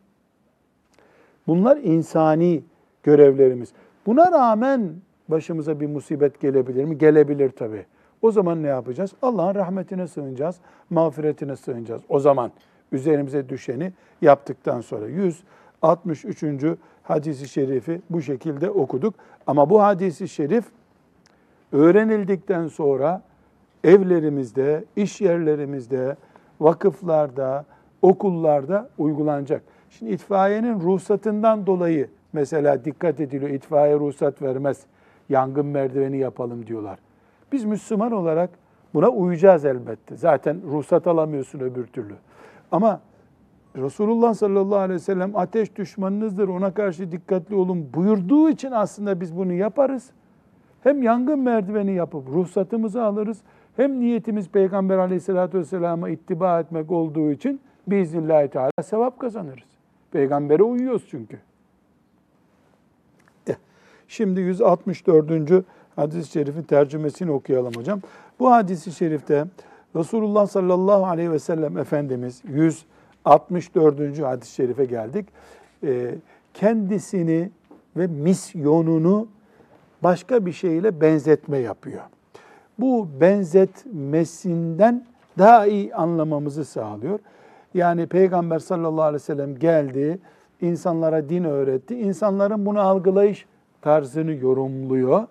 Bunlar 1.49 1.77
insani 1.77 2.63
görevlerimiz. 3.03 3.73
Buna 4.07 4.33
rağmen 4.33 4.95
başımıza 5.29 5.81
bir 5.81 5.87
musibet 5.87 6.41
gelebilir 6.41 6.85
mi? 6.85 6.99
Gelebilir 6.99 7.51
tabii. 7.51 7.87
O 8.23 8.31
zaman 8.31 8.63
ne 8.63 8.67
yapacağız? 8.67 9.13
Allah'ın 9.23 9.55
rahmetine 9.55 10.07
sığınacağız, 10.07 10.57
mağfiretine 10.91 11.57
sığınacağız. 11.57 12.03
O 12.09 12.21
zaman 12.21 12.51
üzerimize 12.93 13.49
düşeni 13.49 13.93
yaptıktan 14.23 14.81
sonra 14.81 15.07
163. 15.07 16.45
hadisi 17.03 17.49
şerifi 17.49 18.01
bu 18.11 18.23
şekilde 18.23 18.71
okuduk. 18.71 19.15
Ama 19.47 19.71
bu 19.71 19.83
hadisi 19.83 20.29
şerif 20.29 20.65
öğrenildikten 21.73 22.69
sonra 22.69 23.23
evlerimizde, 23.85 24.85
iş 24.97 25.21
yerlerimizde, 25.21 26.17
vakıflarda, 26.61 27.65
okullarda 28.03 28.89
uygulanacak. 28.99 29.63
Şimdi 29.91 30.13
itfaiyenin 30.13 30.81
ruhsatından 30.81 31.67
dolayı 31.67 32.09
mesela 32.33 32.85
dikkat 32.85 33.21
ediliyor. 33.21 33.51
İtfaiye 33.51 33.95
ruhsat 33.95 34.43
vermez. 34.43 34.87
Yangın 35.29 35.67
merdiveni 35.67 36.19
yapalım 36.19 36.67
diyorlar. 36.67 36.99
Biz 37.53 37.65
Müslüman 37.65 38.13
olarak 38.13 38.51
buna 38.95 39.09
uyacağız 39.09 39.65
elbette. 39.65 40.17
Zaten 40.17 40.63
ruhsat 40.71 41.07
alamıyorsun 41.07 41.61
öbür 41.61 41.87
türlü. 41.87 42.15
Ama 42.73 43.01
Resulullah 43.77 44.35
sallallahu 44.35 44.79
aleyhi 44.79 45.01
ve 45.01 45.05
sellem 45.05 45.37
ateş 45.37 45.77
düşmanınızdır 45.77 46.49
ona 46.49 46.75
karşı 46.75 47.13
dikkatli 47.13 47.55
olun 47.55 47.91
buyurduğu 47.95 48.51
için 48.51 48.71
aslında 48.71 49.21
biz 49.21 49.37
bunu 49.37 49.53
yaparız. 49.53 50.11
Hem 50.83 51.03
yangın 51.03 51.39
merdiveni 51.39 51.93
yapıp 51.93 52.29
ruhsatımızı 52.29 53.03
alırız 53.03 53.39
hem 53.77 54.01
niyetimiz 54.01 54.49
Peygamber 54.49 54.99
aleyhissalatü 54.99 55.59
vesselama 55.59 56.09
ittiba 56.09 56.61
etmek 56.61 56.91
olduğu 56.91 57.31
için 57.31 57.61
biiznillahü 57.87 58.49
teala 58.49 58.83
sevap 58.83 59.19
kazanırız. 59.19 59.69
Peygambere 60.11 60.63
uyuyoruz 60.63 61.07
çünkü. 61.11 61.39
Şimdi 64.09 64.41
164. 64.41 65.65
hadis-i 65.97 66.31
şerifin 66.33 66.63
tercümesini 66.63 67.31
okuyalım 67.31 67.75
hocam. 67.75 68.01
Bu 68.39 68.51
hadis-i 68.51 68.93
şerifte 68.93 69.45
Resulullah 69.97 70.47
sallallahu 70.47 71.07
aleyhi 71.07 71.33
ve 71.33 71.39
sellem 71.39 71.79
Efendimiz 71.79 72.43
164. 72.49 74.23
hadis-i 74.23 74.55
şerife 74.55 74.85
geldik. 74.85 75.27
Ee, 75.85 76.15
kendisini 76.55 77.51
ve 77.97 78.07
misyonunu 78.07 79.29
başka 80.03 80.47
bir 80.47 80.53
şeyle 80.53 81.01
benzetme 81.01 81.59
yapıyor. 81.59 82.03
Bu 82.79 83.09
benzetmesinden 83.21 85.07
daha 85.39 85.67
iyi 85.67 85.95
anlamamızı 85.95 86.65
sağlıyor. 86.65 87.19
Yani 87.75 88.07
Peygamber 88.07 88.59
sallallahu 88.59 89.03
aleyhi 89.03 89.15
ve 89.23 89.27
sellem 89.27 89.59
geldi, 89.59 90.19
insanlara 90.61 91.29
din 91.29 91.45
öğretti. 91.45 91.99
İnsanların 91.99 92.67
bunu 92.67 92.81
algılayış 92.81 93.47
tarzını 93.83 94.33
yorumluyor. 94.33 95.27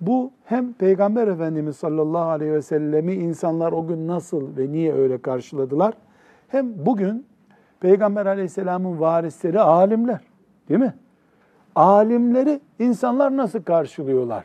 Bu 0.00 0.30
hem 0.44 0.72
Peygamber 0.72 1.28
Efendimiz 1.28 1.76
sallallahu 1.76 2.28
aleyhi 2.28 2.52
ve 2.52 2.62
sellemi 2.62 3.12
insanlar 3.14 3.72
o 3.72 3.86
gün 3.86 4.08
nasıl 4.08 4.56
ve 4.56 4.72
niye 4.72 4.94
öyle 4.94 5.18
karşıladılar? 5.18 5.94
Hem 6.48 6.86
bugün 6.86 7.26
Peygamber 7.80 8.26
aleyhisselamın 8.26 9.00
varisleri 9.00 9.60
alimler 9.60 10.20
değil 10.68 10.80
mi? 10.80 10.94
Alimleri 11.74 12.60
insanlar 12.78 13.36
nasıl 13.36 13.62
karşılıyorlar? 13.62 14.44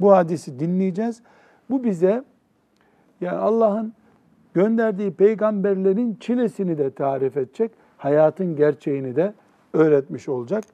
Bu 0.00 0.12
hadisi 0.12 0.60
dinleyeceğiz. 0.60 1.22
Bu 1.70 1.84
bize 1.84 2.24
yani 3.20 3.38
Allah'ın 3.38 3.92
gönderdiği 4.54 5.12
peygamberlerin 5.12 6.16
çilesini 6.20 6.78
de 6.78 6.90
tarif 6.90 7.36
edecek, 7.36 7.70
hayatın 7.98 8.56
gerçeğini 8.56 9.16
de 9.16 9.32
öğretmiş 9.72 10.28
olacak. 10.28 10.64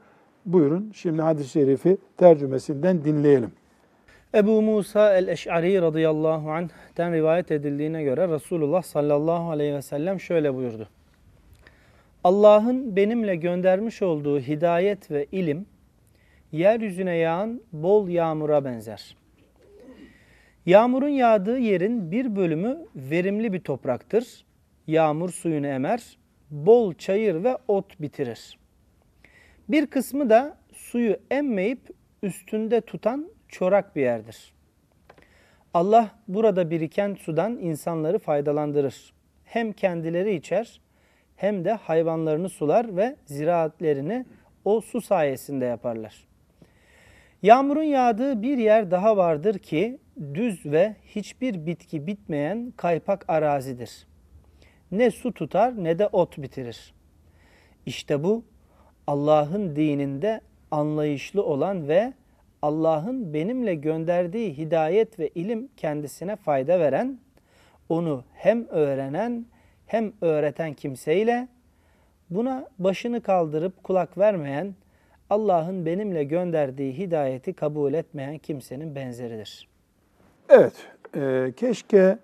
Buyurun 0.49 0.93
şimdi 0.95 1.23
hadis-i 1.23 1.49
şerifi 1.49 1.99
tercümesinden 2.17 3.05
dinleyelim. 3.05 3.53
Ebu 4.35 4.63
Musa 4.63 5.17
el-Eş'ari 5.17 5.83
radıyallahu 5.83 6.51
anh'ten 6.51 7.13
rivayet 7.13 7.51
edildiğine 7.51 8.03
göre 8.03 8.29
Resulullah 8.29 8.83
sallallahu 8.83 9.51
aleyhi 9.51 9.75
ve 9.75 9.83
sellem 9.83 10.21
şöyle 10.21 10.55
buyurdu. 10.55 10.89
Allah'ın 12.25 12.97
benimle 12.97 13.37
göndermiş 13.37 14.03
olduğu 14.03 14.41
hidayet 14.41 15.11
ve 15.11 15.27
ilim, 15.33 15.67
yeryüzüne 16.53 17.17
yağan 17.17 17.61
bol 17.73 18.09
yağmura 18.09 18.65
benzer. 18.65 19.17
Yağmurun 20.67 21.09
yağdığı 21.09 21.59
yerin 21.59 22.11
bir 22.11 22.37
bölümü 22.37 22.79
verimli 22.97 23.53
bir 23.53 23.61
topraktır. 23.61 24.45
Yağmur 24.87 25.31
suyunu 25.31 25.67
emer, 25.67 26.19
bol 26.51 26.95
çayır 26.95 27.45
ve 27.45 27.57
ot 27.69 28.01
bitirir. 28.01 28.59
Bir 29.69 29.87
kısmı 29.87 30.31
da 30.31 30.57
suyu 30.73 31.17
emmeyip 31.31 31.91
üstünde 32.23 32.81
tutan 32.81 33.31
çorak 33.49 33.97
bir 33.97 34.03
yerdir. 34.03 34.53
Allah 35.75 36.11
burada 36.29 36.71
biriken 36.71 37.15
sudan 37.15 37.59
insanları 37.59 38.19
faydalandırır. 38.19 39.13
Hem 39.45 39.73
kendileri 39.73 40.35
içer 40.35 40.81
hem 41.37 41.65
de 41.65 41.73
hayvanlarını 41.73 42.49
sular 42.49 42.97
ve 42.97 43.17
ziraatlerini 43.27 44.27
o 44.65 44.81
su 44.81 45.01
sayesinde 45.01 45.65
yaparlar. 45.65 46.29
Yağmurun 47.43 47.83
yağdığı 47.83 48.43
bir 48.43 48.59
yer 48.59 48.91
daha 48.91 49.17
vardır 49.17 49.59
ki 49.59 49.99
düz 50.35 50.67
ve 50.67 50.97
hiçbir 51.05 51.67
bitki 51.67 52.07
bitmeyen 52.07 52.73
kaypak 52.77 53.25
arazidir. 53.29 54.07
Ne 54.91 55.11
su 55.11 55.33
tutar 55.33 55.85
ne 55.85 55.99
de 55.99 56.07
ot 56.07 56.39
bitirir. 56.39 56.95
İşte 57.87 58.25
bu 58.25 58.45
Allah'ın 59.09 59.77
dininde 59.77 60.41
anlayışlı 60.71 61.45
olan 61.45 61.89
ve 61.89 62.13
Allah'ın 62.63 63.35
benimle 63.35 63.75
gönderdiği 63.75 64.59
hidayet 64.59 65.19
ve 65.19 65.29
ilim 65.29 65.69
kendisine 65.77 66.37
fayda 66.37 66.81
veren, 66.81 67.19
onu 67.89 68.25
hem 68.35 68.67
öğrenen 68.69 69.47
hem 69.87 70.13
öğreten 70.21 70.75
kimseyle 70.75 71.49
buna 72.31 72.69
başını 72.79 73.21
kaldırıp 73.21 73.85
kulak 73.85 74.19
vermeyen, 74.19 74.75
Allah'ın 75.31 75.87
benimle 75.87 76.25
gönderdiği 76.25 76.99
hidayeti 76.99 77.53
kabul 77.53 77.95
etmeyen 77.95 78.39
kimsenin 78.39 78.95
benzeridir. 78.95 79.69
Evet, 80.49 80.75
e, 81.17 81.53
keşke 81.57 82.19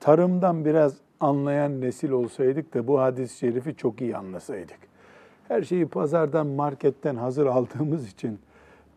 tarımdan 0.00 0.64
biraz 0.64 0.94
anlayan 1.20 1.80
nesil 1.80 2.10
olsaydık 2.10 2.74
da 2.74 2.86
bu 2.86 3.00
hadis-i 3.00 3.38
şerifi 3.38 3.76
çok 3.76 4.00
iyi 4.00 4.16
anlasaydık. 4.16 4.89
Her 5.50 5.62
şeyi 5.62 5.86
pazardan, 5.86 6.46
marketten 6.46 7.16
hazır 7.16 7.46
aldığımız 7.46 8.08
için 8.08 8.38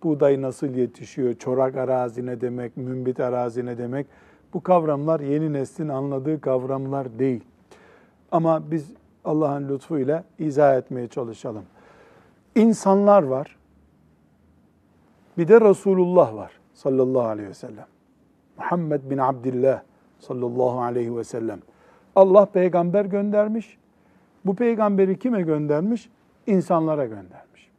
buğday 0.04 0.42
nasıl 0.42 0.68
yetişiyor, 0.68 1.36
çorak 1.36 1.78
arazi 1.78 2.26
ne 2.26 2.42
demek, 2.42 2.78
mümbit 2.78 3.20
arazi 3.20 3.66
ne 3.66 3.78
demek 3.78 4.08
bu 4.54 4.64
kavramlar 4.64 5.20
yeni 5.20 5.54
neslin 5.54 5.90
anladığı 5.90 6.42
kavramlar 6.42 7.20
değil. 7.20 7.44
Ama 8.32 8.72
biz 8.72 8.92
Allah'ın 9.26 9.70
lütfuyla 9.70 10.24
izah 10.40 10.78
etmeye 10.78 11.08
çalışalım. 11.08 11.64
İnsanlar 12.56 13.24
var, 13.24 13.58
bir 15.38 15.48
de 15.48 15.62
Resulullah 15.62 16.36
var 16.36 16.52
sallallahu 16.74 17.28
aleyhi 17.28 17.50
ve 17.50 17.54
sellem. 17.54 17.88
Muhammed 18.58 19.02
bin 19.10 19.18
Abdillah 19.18 19.82
sallallahu 20.20 20.82
aleyhi 20.82 21.18
ve 21.18 21.24
sellem. 21.24 21.60
Allah 22.16 22.46
peygamber 22.46 23.06
göndermiş. 23.06 23.78
Bu 24.46 24.56
peygamberi 24.56 25.20
kime 25.20 25.42
göndermiş? 25.42 26.10
İnsanlara 26.48 27.06
göndermiş. 27.06 27.72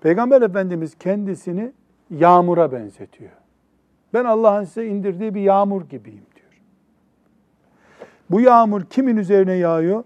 Peygamber 0.00 0.42
Efendimiz 0.42 0.98
kendisini 0.98 1.72
yağmura 2.10 2.72
benzetiyor. 2.72 3.30
Ben 4.14 4.24
Allah'ın 4.24 4.64
size 4.64 4.86
indirdiği 4.86 5.34
bir 5.34 5.40
yağmur 5.40 5.82
gibiyim 5.82 6.26
diyor. 6.36 6.60
Bu 8.30 8.40
yağmur 8.40 8.84
kimin 8.84 9.16
üzerine 9.16 9.52
yağıyor? 9.52 10.04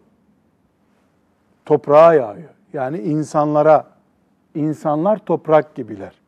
Toprağa 1.67 2.15
yağıyor. 2.15 2.51
Yani 2.73 2.99
insanlara, 2.99 3.87
insanlar 4.55 5.19
toprak 5.19 5.75
gibiler. 5.75 6.21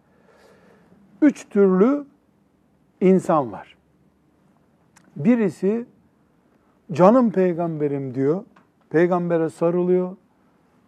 Üç 1.23 1.49
türlü 1.49 2.05
insan 3.01 3.53
var. 3.53 3.77
Birisi 5.17 5.87
canım 6.93 7.31
peygamberim 7.31 8.15
diyor. 8.15 8.45
Peygambere 8.91 9.51
sarılıyor. 9.51 10.17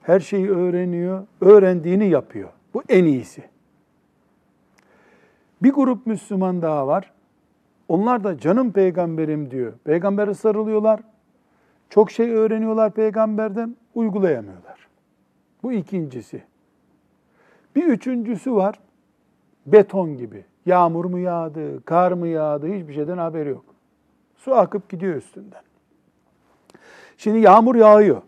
Her 0.07 0.21
şeyi 0.21 0.51
öğreniyor. 0.51 1.27
Öğrendiğini 1.41 2.09
yapıyor. 2.09 2.49
Bu 2.75 2.83
en 2.89 3.05
iyisi. 3.05 3.45
Bir 5.63 5.73
grup 5.73 6.07
Müslüman 6.07 6.63
daha 6.63 6.87
var. 6.87 7.13
Onlar 7.89 8.25
da 8.25 8.39
canım 8.39 8.73
peygamberim 8.73 9.51
diyor. 9.51 9.73
Peygambere 9.85 10.35
sarılıyorlar. 10.35 11.01
Çok 11.91 12.11
şey 12.11 12.31
öğreniyorlar 12.31 12.91
peygamberden, 12.91 13.77
uygulayamıyorlar. 13.95 14.89
Bu 15.63 15.73
ikincisi. 15.73 16.43
Bir 17.77 17.85
üçüncüsü 17.85 18.55
var. 18.55 18.81
Beton 19.67 20.17
gibi. 20.17 20.45
Yağmur 20.67 21.05
mu 21.05 21.19
yağdı, 21.19 21.85
kar 21.85 22.13
mı 22.13 22.29
yağdı 22.29 22.73
hiçbir 22.73 22.95
şeyden 22.95 23.19
haberi 23.19 23.49
yok. 23.49 23.65
Su 24.37 24.55
akıp 24.55 24.89
gidiyor 24.89 25.15
üstünden. 25.15 25.63
Şimdi 27.17 27.39
yağmur 27.39 27.75
yağıyor. 27.75 28.23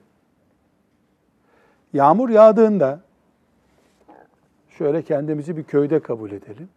Yağmur 1.96 2.28
yağdığında 2.28 3.00
şöyle 4.68 5.02
kendimizi 5.02 5.56
bir 5.56 5.64
köyde 5.64 6.00
kabul 6.00 6.30
edelim. 6.30 6.68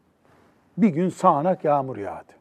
Bir 0.78 0.88
gün 0.88 1.10
sağanak 1.10 1.64
yağmur 1.64 1.98
yağdı. 1.98 2.34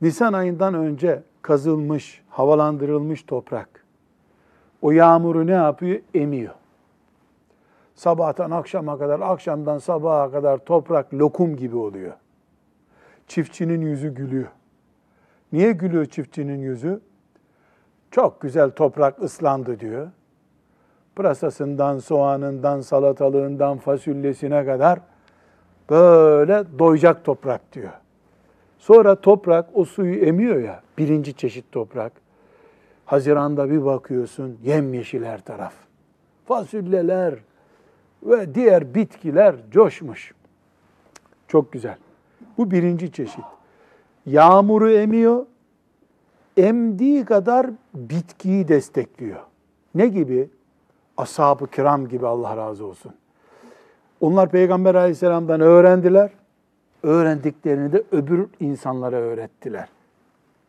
Nisan 0.00 0.32
ayından 0.32 0.74
önce 0.74 1.22
kazılmış, 1.42 2.22
havalandırılmış 2.28 3.22
toprak 3.22 3.84
o 4.82 4.90
yağmuru 4.90 5.46
ne 5.46 5.52
yapıyor? 5.52 6.00
Emiyor. 6.14 6.54
Sabahtan 7.94 8.50
akşama 8.50 8.98
kadar, 8.98 9.20
akşamdan 9.20 9.78
sabaha 9.78 10.30
kadar 10.30 10.58
toprak 10.58 11.14
lokum 11.14 11.56
gibi 11.56 11.76
oluyor. 11.76 12.12
Çiftçinin 13.26 13.80
yüzü 13.80 14.14
gülüyor. 14.14 14.48
Niye 15.52 15.72
gülüyor 15.72 16.06
çiftçinin 16.06 16.58
yüzü? 16.58 17.00
Çok 18.10 18.40
güzel 18.40 18.70
toprak 18.70 19.22
ıslandı 19.22 19.80
diyor. 19.80 20.08
Pırasasından, 21.18 21.98
soğanından, 21.98 22.80
salatalığından, 22.80 23.78
fasulyesine 23.78 24.64
kadar 24.64 24.98
böyle 25.90 26.64
doyacak 26.78 27.24
toprak 27.24 27.72
diyor. 27.72 27.92
Sonra 28.78 29.20
toprak 29.20 29.66
o 29.74 29.84
suyu 29.84 30.14
emiyor 30.14 30.62
ya, 30.62 30.82
birinci 30.98 31.34
çeşit 31.34 31.72
toprak. 31.72 32.12
Haziranda 33.04 33.70
bir 33.70 33.84
bakıyorsun 33.84 34.58
yemyeşil 34.64 35.24
her 35.24 35.40
taraf. 35.40 35.72
Fasulyeler 36.44 37.34
ve 38.22 38.54
diğer 38.54 38.94
bitkiler 38.94 39.54
coşmuş. 39.70 40.34
Çok 41.48 41.72
güzel. 41.72 41.96
Bu 42.58 42.70
birinci 42.70 43.12
çeşit. 43.12 43.44
Yağmuru 44.26 44.90
emiyor, 44.90 45.46
emdiği 46.56 47.24
kadar 47.24 47.66
bitkiyi 47.94 48.68
destekliyor. 48.68 49.40
Ne 49.94 50.06
gibi? 50.06 50.50
Ashab-ı 51.18 51.66
kiram 51.66 52.08
gibi 52.08 52.26
Allah 52.26 52.56
razı 52.56 52.86
olsun. 52.86 53.12
Onlar 54.20 54.50
Peygamber 54.50 54.94
aleyhisselamdan 54.94 55.60
öğrendiler. 55.60 56.30
Öğrendiklerini 57.02 57.92
de 57.92 58.02
öbür 58.12 58.46
insanlara 58.60 59.16
öğrettiler. 59.16 59.88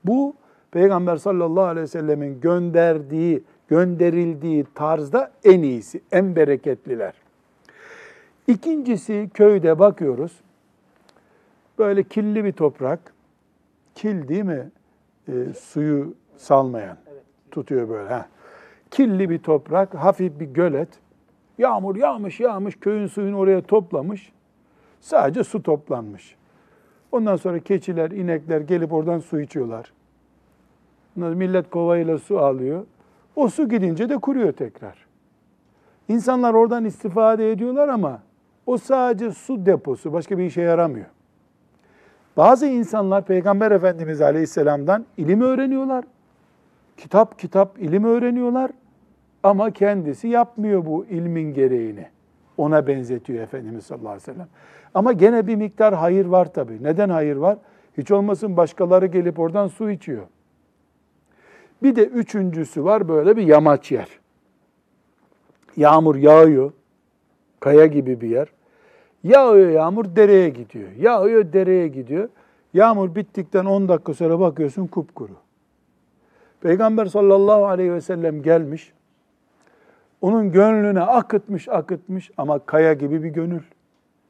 Bu 0.05 0.33
Peygamber 0.71 1.17
sallallahu 1.17 1.63
aleyhi 1.63 1.83
ve 1.83 1.87
sellemin 1.87 2.41
gönderdiği, 2.41 3.43
gönderildiği 3.67 4.65
tarzda 4.75 5.31
en 5.43 5.61
iyisi, 5.61 6.01
en 6.11 6.35
bereketliler. 6.35 7.13
İkincisi 8.47 9.29
köyde 9.33 9.79
bakıyoruz. 9.79 10.39
Böyle 11.79 12.03
kirli 12.03 12.45
bir 12.45 12.51
toprak. 12.51 12.99
Kil 13.95 14.27
değil 14.27 14.43
mi? 14.43 14.69
E, 15.27 15.33
suyu 15.59 16.13
salmayan. 16.37 16.97
Tutuyor 17.51 17.89
böyle. 17.89 18.09
Heh. 18.09 18.23
Kirli 18.91 19.29
bir 19.29 19.39
toprak, 19.39 19.95
hafif 19.95 20.39
bir 20.39 20.45
gölet. 20.45 20.89
Yağmur 21.57 21.95
yağmış 21.95 22.39
yağmış, 22.39 22.79
köyün 22.79 23.07
suyunu 23.07 23.37
oraya 23.37 23.61
toplamış. 23.61 24.31
Sadece 24.99 25.43
su 25.43 25.63
toplanmış. 25.63 26.35
Ondan 27.11 27.35
sonra 27.35 27.59
keçiler, 27.59 28.11
inekler 28.11 28.61
gelip 28.61 28.93
oradan 28.93 29.19
su 29.19 29.41
içiyorlar. 29.41 29.93
Millet 31.15 31.69
kovayla 31.69 32.17
su 32.17 32.39
alıyor. 32.39 32.85
O 33.35 33.49
su 33.49 33.69
gidince 33.69 34.09
de 34.09 34.17
kuruyor 34.17 34.51
tekrar. 34.51 35.05
İnsanlar 36.07 36.53
oradan 36.53 36.85
istifade 36.85 37.51
ediyorlar 37.51 37.87
ama 37.87 38.21
o 38.65 38.77
sadece 38.77 39.31
su 39.31 39.65
deposu, 39.65 40.13
başka 40.13 40.37
bir 40.37 40.43
işe 40.43 40.61
yaramıyor. 40.61 41.05
Bazı 42.37 42.65
insanlar 42.67 43.25
Peygamber 43.25 43.71
Efendimiz 43.71 44.21
Aleyhisselam'dan 44.21 45.05
ilim 45.17 45.41
öğreniyorlar. 45.41 46.05
Kitap 46.99 47.39
kitap 47.39 47.79
ilim 47.79 48.03
öğreniyorlar 48.03 48.71
ama 49.43 49.71
kendisi 49.71 50.27
yapmıyor 50.27 50.85
bu 50.85 51.05
ilmin 51.05 51.53
gereğini. 51.53 52.07
Ona 52.57 52.87
benzetiyor 52.87 53.43
Efendimiz 53.43 53.85
sallallahu 53.85 54.09
aleyhi 54.09 54.27
ve 54.27 54.33
sellem. 54.33 54.47
Ama 54.93 55.13
gene 55.13 55.47
bir 55.47 55.55
miktar 55.55 55.93
hayır 55.93 56.25
var 56.25 56.53
tabii. 56.53 56.83
Neden 56.83 57.09
hayır 57.09 57.35
var? 57.35 57.57
Hiç 57.97 58.11
olmasın 58.11 58.57
başkaları 58.57 59.05
gelip 59.05 59.39
oradan 59.39 59.67
su 59.67 59.91
içiyor. 59.91 60.23
Bir 61.83 61.95
de 61.95 62.05
üçüncüsü 62.05 62.83
var 62.83 63.07
böyle 63.07 63.37
bir 63.37 63.47
yamaç 63.47 63.91
yer. 63.91 64.19
Yağmur 65.77 66.15
yağıyor. 66.15 66.71
Kaya 67.59 67.85
gibi 67.85 68.21
bir 68.21 68.29
yer. 68.29 68.47
Yağıyor 69.23 69.69
yağmur 69.69 70.15
dereye 70.15 70.49
gidiyor. 70.49 70.91
Yağıyor 70.91 71.53
dereye 71.53 71.87
gidiyor. 71.87 72.29
Yağmur 72.73 73.15
bittikten 73.15 73.65
10 73.65 73.87
dakika 73.87 74.13
sonra 74.13 74.39
bakıyorsun 74.39 74.87
kupkuru. 74.87 75.33
Peygamber 76.61 77.05
sallallahu 77.05 77.65
aleyhi 77.65 77.93
ve 77.93 78.01
sellem 78.01 78.41
gelmiş. 78.41 78.93
Onun 80.21 80.51
gönlüne 80.51 81.01
akıtmış 81.01 81.69
akıtmış 81.69 82.31
ama 82.37 82.59
kaya 82.59 82.93
gibi 82.93 83.23
bir 83.23 83.29
gönül. 83.29 83.61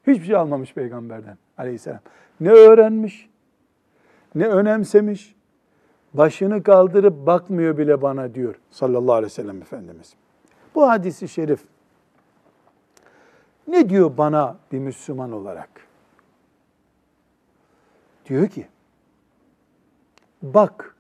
Hiçbir 0.08 0.26
şey 0.26 0.36
almamış 0.36 0.74
peygamberden 0.74 1.38
aleyhisselam. 1.58 2.00
Ne 2.40 2.50
öğrenmiş, 2.50 3.30
ne 4.36 4.48
önemsemiş, 4.48 5.36
başını 6.14 6.64
kaldırıp 6.64 7.26
bakmıyor 7.26 7.78
bile 7.78 8.02
bana 8.02 8.36
diyor 8.36 8.56
sallallahu 8.72 9.14
aleyhi 9.14 9.32
ve 9.32 9.36
sellem 9.36 9.62
Efendimiz. 9.62 10.14
Bu 10.76 10.90
hadisi 10.90 11.28
şerif 11.28 11.60
ne 13.68 13.90
diyor 13.90 14.18
bana 14.18 14.58
bir 14.72 14.80
Müslüman 14.80 15.32
olarak? 15.32 15.70
Diyor 18.26 18.48
ki, 18.48 18.68
bak 20.42 20.96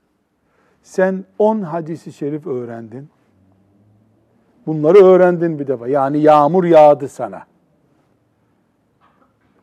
sen 0.89 1.25
on 1.39 1.61
hadisi 1.61 2.13
şerif 2.13 2.47
öğrendin. 2.47 3.09
Bunları 4.67 4.97
öğrendin 4.97 5.59
bir 5.59 5.67
defa. 5.67 5.87
Yani 5.87 6.19
yağmur 6.19 6.63
yağdı 6.63 7.07
sana. 7.07 7.43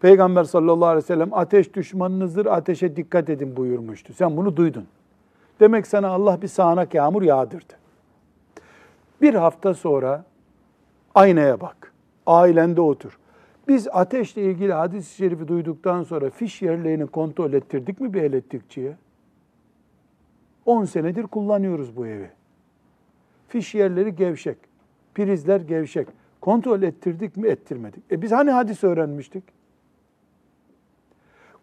Peygamber 0.01 0.45
sallallahu 0.45 0.89
aleyhi 0.89 1.05
ve 1.05 1.07
sellem 1.07 1.35
ateş 1.35 1.75
düşmanınızdır, 1.75 2.47
ateşe 2.47 2.97
dikkat 2.97 3.31
edin 3.31 3.57
buyurmuştu. 3.57 4.13
Sen 4.13 4.37
bunu 4.37 4.57
duydun. 4.57 4.87
Demek 5.61 5.87
sana 5.87 6.09
Allah 6.09 6.43
bir 6.43 6.49
sağanak 6.49 6.95
yağmur 6.95 7.23
yağdırdı. 7.23 7.75
Bir 9.23 9.35
hafta 9.35 9.75
sonra 9.75 10.25
aynaya 11.15 11.61
bak. 11.61 11.93
Ailende 12.27 12.81
otur. 12.81 13.19
Biz 13.69 13.89
ateşle 13.93 14.43
ilgili 14.43 14.73
hadis-i 14.73 15.15
şerifi 15.15 15.49
duyduktan 15.49 16.03
sonra 16.03 16.31
fiş 16.31 16.63
yerlerini 16.63 17.07
kontrol 17.07 17.53
ettirdik 17.53 18.01
mi 18.01 18.15
bir 18.15 18.23
elektrikçiye? 18.23 18.97
10 20.67 20.85
senedir 20.85 21.23
kullanıyoruz 21.23 21.97
bu 21.97 22.07
evi. 22.07 22.31
Fiş 23.49 23.75
yerleri 23.75 24.17
gevşek, 24.17 24.59
prizler 25.15 25.61
gevşek. 25.61 26.09
Kontrol 26.41 26.83
ettirdik 26.83 27.37
mi 27.37 27.49
ettirmedik. 27.49 28.13
E 28.13 28.23
biz 28.23 28.33
hani 28.33 28.51
hadis 28.51 28.85
öğrenmiştik? 28.85 29.45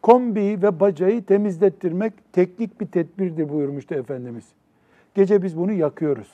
kombiyi 0.03 0.61
ve 0.61 0.79
bacayı 0.79 1.25
temizlettirmek 1.25 2.13
teknik 2.33 2.81
bir 2.81 2.87
tedbirdir 2.87 3.49
buyurmuştu 3.49 3.95
Efendimiz. 3.95 4.45
Gece 5.15 5.43
biz 5.43 5.57
bunu 5.57 5.71
yakıyoruz. 5.71 6.31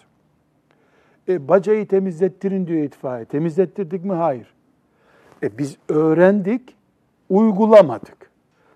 E, 1.29 1.47
bacayı 1.47 1.87
temizlettirin 1.87 2.67
diyor 2.67 2.83
itfaiye. 2.83 3.25
Temizlettirdik 3.25 4.05
mi? 4.05 4.13
Hayır. 4.13 4.53
E, 5.43 5.57
biz 5.57 5.77
öğrendik, 5.89 6.75
uygulamadık. 7.29 8.31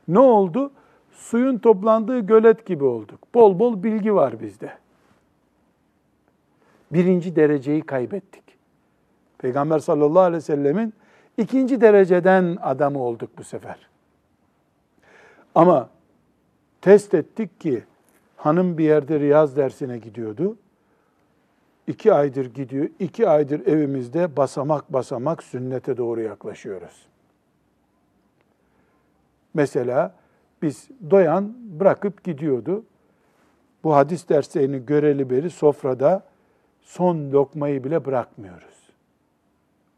Ne 0.08 0.20
oldu? 0.20 0.72
Suyun 1.14 1.58
toplandığı 1.58 2.20
gölet 2.20 2.66
gibi 2.66 2.84
olduk. 2.84 3.20
Bol 3.34 3.60
bol 3.60 3.84
bilgi 3.84 4.16
var 4.16 4.42
bizde. 4.42 4.74
Birinci 6.92 7.36
dereceyi 7.36 7.82
kaybettik. 7.82 8.44
Peygamber 9.38 9.80
sallallahu 9.80 10.20
aleyhi 10.20 10.38
ve 10.38 10.42
sellemin 10.42 10.94
ikinci 11.38 11.82
dereceden 11.82 12.58
adamı 12.62 13.00
olduk 13.00 13.30
bu 13.38 13.44
sefer. 13.44 13.90
Ama 15.56 15.90
test 16.82 17.14
ettik 17.14 17.62
ki 17.62 17.84
hanım 18.38 18.78
bir 18.78 18.84
yerde 18.84 19.20
riyaz 19.20 19.58
dersine 19.58 19.98
gidiyordu. 19.98 20.58
İki 21.88 22.14
aydır 22.14 22.54
gidiyor. 22.54 22.90
iki 23.00 23.30
aydır 23.30 23.68
evimizde 23.68 24.38
basamak 24.38 24.94
basamak 24.94 25.44
sünnete 25.44 25.98
doğru 25.98 26.22
yaklaşıyoruz. 26.22 27.06
Mesela 29.54 30.16
biz 30.64 30.90
doyan 31.12 31.54
bırakıp 31.80 32.24
gidiyordu. 32.24 32.84
Bu 33.84 33.96
hadis 33.96 34.30
derslerini 34.30 34.86
göreli 34.86 35.30
beri 35.30 35.50
sofrada 35.50 36.24
son 36.82 37.32
lokmayı 37.32 37.84
bile 37.84 38.06
bırakmıyoruz. 38.06 38.90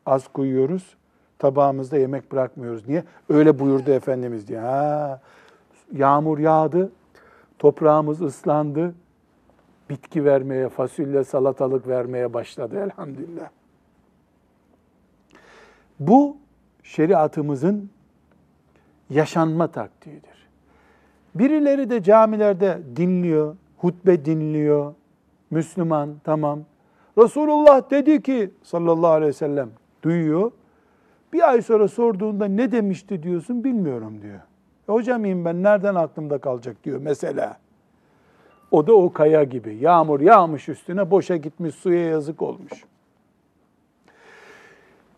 Az 0.05 0.27
koyuyoruz, 0.27 0.95
tabağımızda 1.39 1.97
yemek 1.97 2.31
bırakmıyoruz. 2.31 2.87
Niye? 2.87 3.03
Öyle 3.29 3.59
buyurdu 3.59 3.91
Efendimiz 3.91 4.47
diye. 4.47 4.59
Ha, 4.59 5.21
yağmur 5.91 6.39
yağdı, 6.39 6.91
toprağımız 7.59 8.21
ıslandı, 8.21 8.95
bitki 9.89 10.25
vermeye, 10.25 10.69
fasulye, 10.69 11.23
salatalık 11.23 11.87
vermeye 11.87 12.33
başladı 12.33 12.79
elhamdülillah. 12.79 13.49
Bu 15.99 16.37
şeriatımızın 16.83 17.89
yaşanma 19.09 19.67
taktiğidir. 19.67 20.34
Birileri 21.35 21.89
de 21.89 22.03
camilerde 22.03 22.81
dinliyor, 22.95 23.55
hutbe 23.77 24.25
dinliyor, 24.25 24.93
Müslüman 25.51 26.09
tamam 26.23 26.59
Resulullah 27.17 27.91
dedi 27.91 28.21
ki 28.21 28.51
sallallahu 28.63 29.11
aleyhi 29.11 29.29
ve 29.29 29.33
sellem 29.33 29.69
duyuyor. 30.03 30.51
Bir 31.33 31.49
ay 31.49 31.61
sonra 31.61 31.87
sorduğunda 31.87 32.45
ne 32.45 32.71
demişti 32.71 33.23
diyorsun 33.23 33.63
bilmiyorum 33.63 34.21
diyor. 34.21 34.39
E, 34.89 34.91
hocam 34.91 35.23
ben 35.23 35.63
nereden 35.63 35.95
aklımda 35.95 36.37
kalacak 36.37 36.83
diyor 36.83 36.99
mesela. 37.01 37.57
O 38.71 38.87
da 38.87 38.93
o 38.93 39.13
kaya 39.13 39.43
gibi. 39.43 39.75
Yağmur 39.75 40.19
yağmış 40.19 40.69
üstüne 40.69 41.11
boşa 41.11 41.35
gitmiş 41.35 41.75
suya 41.75 42.05
yazık 42.05 42.41
olmuş. 42.41 42.85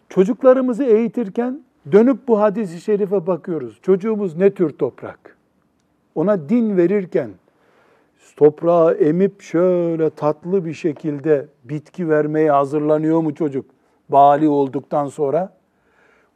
Çocuklarımızı 0.10 0.84
eğitirken 0.84 1.62
dönüp 1.91 2.27
bu 2.27 2.39
hadisi 2.39 2.82
şerife 2.82 3.27
bakıyoruz. 3.27 3.80
Çocuğumuz 3.82 4.36
ne 4.36 4.53
tür 4.53 4.69
toprak? 4.69 5.37
Ona 6.17 6.49
din 6.49 6.77
verirken 6.77 7.30
toprağı 8.38 8.93
emip 8.93 9.41
şöyle 9.41 10.10
tatlı 10.10 10.65
bir 10.65 10.73
şekilde 10.73 11.47
bitki 11.63 12.10
vermeye 12.10 12.51
hazırlanıyor 12.51 13.21
mu 13.21 13.36
çocuk? 13.36 13.65
Bali 14.10 14.49
olduktan 14.49 15.08
sonra. 15.08 15.53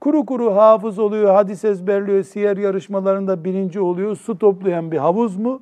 Kuru 0.02 0.26
kuru 0.26 0.56
hafız 0.56 1.00
oluyor, 1.00 1.34
hadis 1.34 1.66
ezberliyor, 1.66 2.24
siyer 2.24 2.58
yarışmalarında 2.58 3.44
birinci 3.44 3.80
oluyor, 3.80 4.16
su 4.16 4.38
toplayan 4.38 4.92
bir 4.92 4.98
havuz 4.98 5.38
mu? 5.38 5.62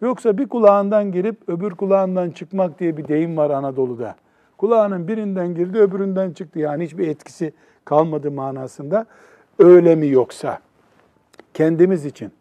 Yoksa 0.00 0.38
bir 0.38 0.48
kulağından 0.48 1.12
girip 1.12 1.48
öbür 1.48 1.70
kulağından 1.70 2.30
çıkmak 2.30 2.80
diye 2.80 2.96
bir 2.96 3.08
deyim 3.08 3.36
var 3.36 3.50
Anadolu'da. 3.50 4.16
Kulağının 4.58 5.08
birinden 5.08 5.54
girdi, 5.54 5.78
öbüründen 5.78 6.30
çıktı. 6.30 6.58
Yani 6.58 6.84
hiçbir 6.84 7.08
etkisi 7.08 7.52
kalmadı 7.84 8.30
manasında. 8.30 9.06
Öyle 9.58 9.94
mi 9.94 10.08
yoksa? 10.08 10.58
Kendimiz 11.54 12.04
için, 12.04 12.32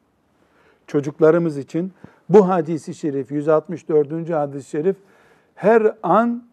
çocuklarımız 0.88 1.58
için 1.58 1.94
bu 2.30 2.50
hadisi 2.50 2.94
şerif, 2.94 3.32
164. 3.32 4.30
hadis-i 4.30 4.70
şerif 4.70 4.96
her 5.56 5.96
an 6.04 6.44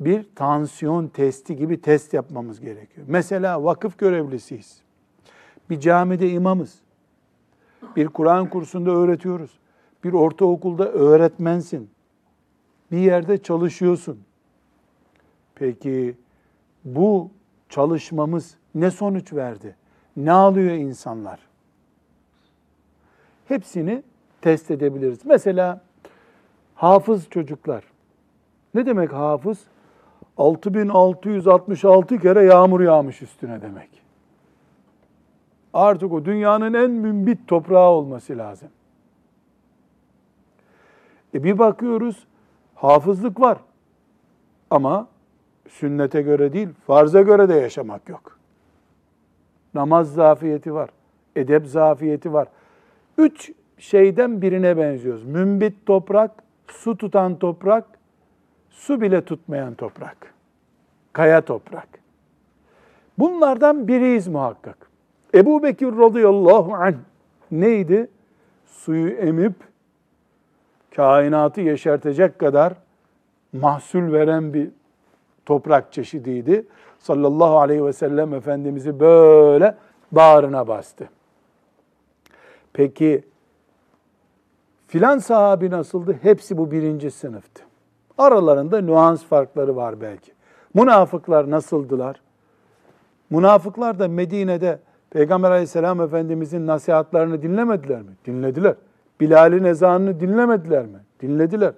bir 0.00 0.26
tansiyon 0.34 1.08
testi 1.08 1.56
gibi 1.56 1.80
test 1.80 2.14
yapmamız 2.14 2.60
gerekiyor. 2.60 3.06
Mesela 3.10 3.64
vakıf 3.64 3.98
görevlisiyiz. 3.98 4.80
Bir 5.70 5.80
camide 5.80 6.30
imamız. 6.30 6.74
Bir 7.96 8.08
Kur'an 8.08 8.50
kursunda 8.50 8.90
öğretiyoruz. 8.90 9.50
Bir 10.04 10.12
ortaokulda 10.12 10.92
öğretmensin. 10.92 11.90
Bir 12.92 12.98
yerde 12.98 13.42
çalışıyorsun. 13.42 14.18
Peki 15.54 16.14
bu 16.84 17.30
çalışmamız 17.68 18.56
ne 18.74 18.90
sonuç 18.90 19.32
verdi? 19.32 19.76
Ne 20.16 20.32
alıyor 20.32 20.74
insanlar? 20.74 21.40
Hepsini 23.48 24.02
test 24.40 24.70
edebiliriz. 24.70 25.18
Mesela 25.24 25.80
hafız 26.74 27.30
çocuklar. 27.30 27.84
Ne 28.74 28.86
demek 28.86 29.12
hafız? 29.12 29.64
6666 30.36 32.18
kere 32.18 32.44
yağmur 32.44 32.80
yağmış 32.80 33.22
üstüne 33.22 33.62
demek. 33.62 33.88
Artık 35.74 36.12
o 36.12 36.24
dünyanın 36.24 36.74
en 36.74 36.90
mümbit 36.90 37.48
toprağı 37.48 37.90
olması 37.90 38.38
lazım. 38.38 38.68
E 41.34 41.44
bir 41.44 41.58
bakıyoruz 41.58 42.26
hafızlık 42.74 43.40
var. 43.40 43.58
Ama 44.70 45.08
sünnete 45.68 46.22
göre 46.22 46.52
değil, 46.52 46.68
farza 46.86 47.22
göre 47.22 47.48
de 47.48 47.54
yaşamak 47.54 48.08
yok. 48.08 48.38
Namaz 49.74 50.14
zafiyeti 50.14 50.74
var, 50.74 50.90
edep 51.36 51.66
zafiyeti 51.66 52.32
var. 52.32 52.48
Üç 53.18 53.52
şeyden 53.78 54.42
birine 54.42 54.76
benziyoruz. 54.76 55.24
Mümbit 55.24 55.86
toprak, 55.86 56.30
su 56.68 56.96
tutan 56.96 57.38
toprak, 57.38 57.84
su 58.70 59.00
bile 59.00 59.24
tutmayan 59.24 59.74
toprak. 59.74 60.34
Kaya 61.12 61.40
toprak. 61.40 61.88
Bunlardan 63.18 63.88
biriyiz 63.88 64.28
muhakkak. 64.28 64.90
Ebu 65.34 65.62
Bekir 65.62 65.86
radıyallahu 65.86 66.74
anh 66.74 66.94
neydi? 67.50 68.08
Suyu 68.66 69.08
emip 69.08 69.54
kainatı 70.96 71.60
yeşertecek 71.60 72.38
kadar 72.38 72.72
mahsul 73.52 74.12
veren 74.12 74.54
bir 74.54 74.70
toprak 75.46 75.92
çeşidiydi. 75.92 76.66
Sallallahu 76.98 77.58
aleyhi 77.58 77.84
ve 77.84 77.92
sellem 77.92 78.34
Efendimiz'i 78.34 79.00
böyle 79.00 79.74
bağrına 80.12 80.68
bastı. 80.68 81.08
Peki 82.76 83.24
filan 84.86 85.18
sahabi 85.18 85.70
nasıldı? 85.70 86.18
Hepsi 86.22 86.58
bu 86.58 86.70
birinci 86.70 87.10
sınıftı. 87.10 87.62
Aralarında 88.18 88.80
nüans 88.80 89.24
farkları 89.24 89.76
var 89.76 90.00
belki. 90.00 90.32
Münafıklar 90.74 91.50
nasıldılar? 91.50 92.20
Münafıklar 93.30 93.98
da 93.98 94.08
Medine'de 94.08 94.78
Peygamber 95.10 95.50
aleyhisselam 95.50 96.00
Efendimizin 96.00 96.66
nasihatlarını 96.66 97.42
dinlemediler 97.42 98.02
mi? 98.02 98.10
Dinlediler. 98.26 98.74
Bilal'in 99.20 99.64
ezanını 99.64 100.20
dinlemediler 100.20 100.86
mi? 100.86 100.98
Dinlediler. 101.20 101.72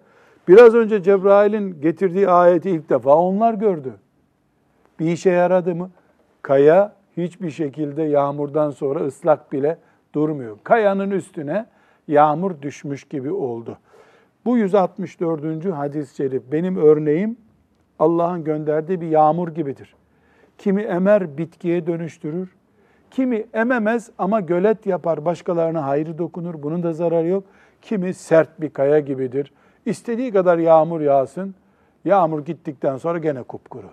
Biraz 0.49 0.75
önce 0.75 1.03
Cebrail'in 1.03 1.81
getirdiği 1.81 2.29
ayeti 2.29 2.71
ilk 2.71 2.91
defa 2.91 3.15
onlar 3.15 3.55
gördü. 3.55 3.95
Bir 5.01 5.07
işe 5.07 5.31
yaradı 5.31 5.75
mı? 5.75 5.91
Kaya 6.43 6.93
hiçbir 7.17 7.51
şekilde 7.51 8.03
yağmurdan 8.03 8.71
sonra 8.71 9.01
ıslak 9.01 9.53
bile 9.53 9.79
durmuyor. 10.15 10.59
Kayanın 10.65 11.11
üstüne 11.11 11.67
yağmur 12.09 12.63
düşmüş 12.63 13.05
gibi 13.05 13.33
oldu. 13.33 13.79
Bu 14.45 14.59
164. 14.59 15.65
hadis-i 15.73 16.17
şerif 16.17 16.43
benim 16.53 16.77
örneğim 16.77 17.37
Allah'ın 17.99 18.45
gönderdiği 18.45 19.01
bir 19.01 19.09
yağmur 19.09 19.49
gibidir. 19.49 19.95
Kimi 20.59 20.83
emer 20.83 21.39
bitkiye 21.39 21.87
dönüştürür, 21.87 22.49
kimi 23.11 23.47
ememez 23.55 24.11
ama 24.19 24.41
gölet 24.41 24.87
yapar, 24.87 25.25
başkalarına 25.25 25.87
hayrı 25.87 26.19
dokunur, 26.19 26.63
bunun 26.63 26.83
da 26.83 26.93
zararı 26.93 27.27
yok. 27.27 27.45
Kimi 27.83 28.15
sert 28.15 28.61
bir 28.61 28.71
kaya 28.71 28.99
gibidir. 29.01 29.53
İstediği 29.87 30.33
kadar 30.33 30.59
yağmur 30.59 31.01
yağsın, 31.01 31.55
yağmur 32.05 32.45
gittikten 32.45 32.97
sonra 32.97 33.19
gene 33.19 33.43
kupkuru. 33.43 33.89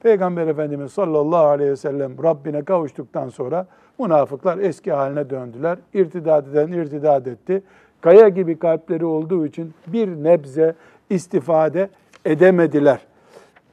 Peygamber 0.00 0.46
Efendimiz 0.46 0.92
sallallahu 0.92 1.46
aleyhi 1.46 1.70
ve 1.70 1.76
sellem 1.76 2.22
Rabbine 2.22 2.64
kavuştuktan 2.64 3.28
sonra 3.28 3.66
münafıklar 3.98 4.58
eski 4.58 4.92
haline 4.92 5.30
döndüler. 5.30 5.78
İrtidat 5.94 6.48
eden 6.48 6.68
irtidat 6.68 7.26
etti. 7.26 7.62
Kaya 8.00 8.28
gibi 8.28 8.58
kalpleri 8.58 9.04
olduğu 9.04 9.46
için 9.46 9.74
bir 9.86 10.08
nebze 10.08 10.74
istifade 11.10 11.88
edemediler. 12.24 13.00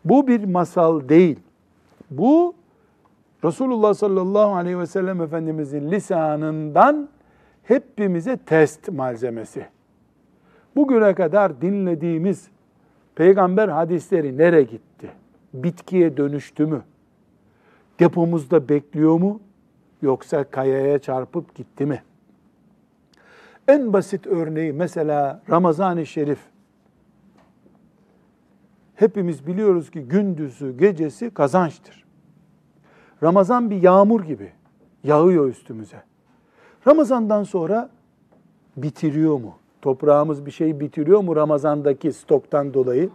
Bu 0.05 0.27
bir 0.27 0.43
masal 0.43 1.09
değil. 1.09 1.39
Bu 2.11 2.53
Resulullah 3.43 3.93
sallallahu 3.93 4.55
aleyhi 4.55 4.79
ve 4.79 4.87
sellem 4.87 5.21
Efendimizin 5.21 5.91
lisanından 5.91 7.09
hepimize 7.63 8.37
test 8.37 8.91
malzemesi. 8.91 9.65
Bugüne 10.75 11.13
kadar 11.13 11.61
dinlediğimiz 11.61 12.47
peygamber 13.15 13.67
hadisleri 13.67 14.37
nereye 14.37 14.63
gitti? 14.63 14.94
Bitkiye 15.63 16.17
dönüştü 16.17 16.65
mü? 16.65 16.81
Depomuzda 17.99 18.69
bekliyor 18.69 19.19
mu? 19.19 19.41
Yoksa 20.01 20.43
kayaya 20.43 20.99
çarpıp 20.99 21.55
gitti 21.55 21.85
mi? 21.85 22.03
En 23.67 23.93
basit 23.93 24.27
örneği 24.27 24.73
mesela 24.73 25.41
Ramazan-ı 25.49 26.05
Şerif. 26.05 26.39
Hepimiz 28.95 29.47
biliyoruz 29.47 29.91
ki 29.91 30.01
gündüzü, 30.01 30.77
gecesi 30.77 31.29
kazançtır. 31.29 32.05
Ramazan 33.23 33.69
bir 33.69 33.81
yağmur 33.81 34.23
gibi 34.23 34.51
yağıyor 35.03 35.47
üstümüze. 35.47 36.03
Ramazandan 36.87 37.43
sonra 37.43 37.89
bitiriyor 38.77 39.39
mu? 39.39 39.55
Toprağımız 39.81 40.45
bir 40.45 40.51
şey 40.51 40.79
bitiriyor 40.79 41.19
mu 41.19 41.35
Ramazandaki 41.35 42.13
stoktan 42.13 42.73
dolayı? 42.73 43.09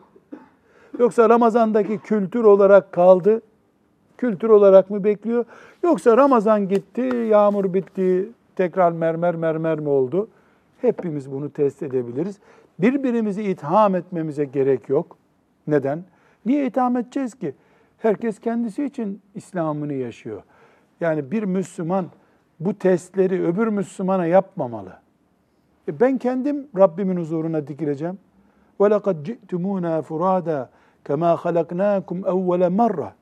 Yoksa 1.00 1.30
Ramazandaki 1.30 2.00
kültür 2.00 2.44
olarak 2.44 2.92
kaldı, 2.92 3.42
kültür 4.18 4.50
olarak 4.50 4.90
mı 4.90 5.04
bekliyor? 5.04 5.46
Yoksa 5.84 6.18
Ramazan 6.18 6.68
gitti, 6.68 7.02
yağmur 7.30 7.74
bitti, 7.74 8.30
tekrar 8.56 8.92
mermer 8.92 9.36
mermer 9.36 9.80
mi 9.80 9.90
oldu? 9.90 10.28
Hepimiz 10.82 11.32
bunu 11.32 11.50
test 11.50 11.84
edebiliriz. 11.84 12.40
Birbirimizi 12.80 13.44
itham 13.44 13.96
etmemize 13.96 14.46
gerek 14.46 14.90
yok. 14.90 15.18
Neden? 15.68 16.04
Niye 16.46 16.66
itham 16.66 16.98
edeceğiz 16.98 17.36
ki? 17.36 17.56
Herkes 17.98 18.40
kendisi 18.40 18.84
için 18.84 19.22
İslam'ını 19.36 19.94
yaşıyor. 19.94 20.44
Yani 21.02 21.32
bir 21.32 21.44
Müslüman 21.44 22.06
bu 22.60 22.74
testleri 22.74 23.48
öbür 23.48 23.68
Müslümana 23.68 24.26
yapmamalı. 24.26 24.94
E 25.88 26.00
ben 26.00 26.18
kendim 26.18 26.68
Rabbimin 26.78 27.18
huzuruna 27.18 27.68
dikileceğim. 27.68 28.18
وَلَقَدْ 28.80 29.24
جِئْتُمُونَا 29.24 30.02
فُرَادًا 30.02 30.68
Kema 31.05 31.37
halaknakum 31.37 32.19
evvele 32.19 32.69
marra. 32.69 33.13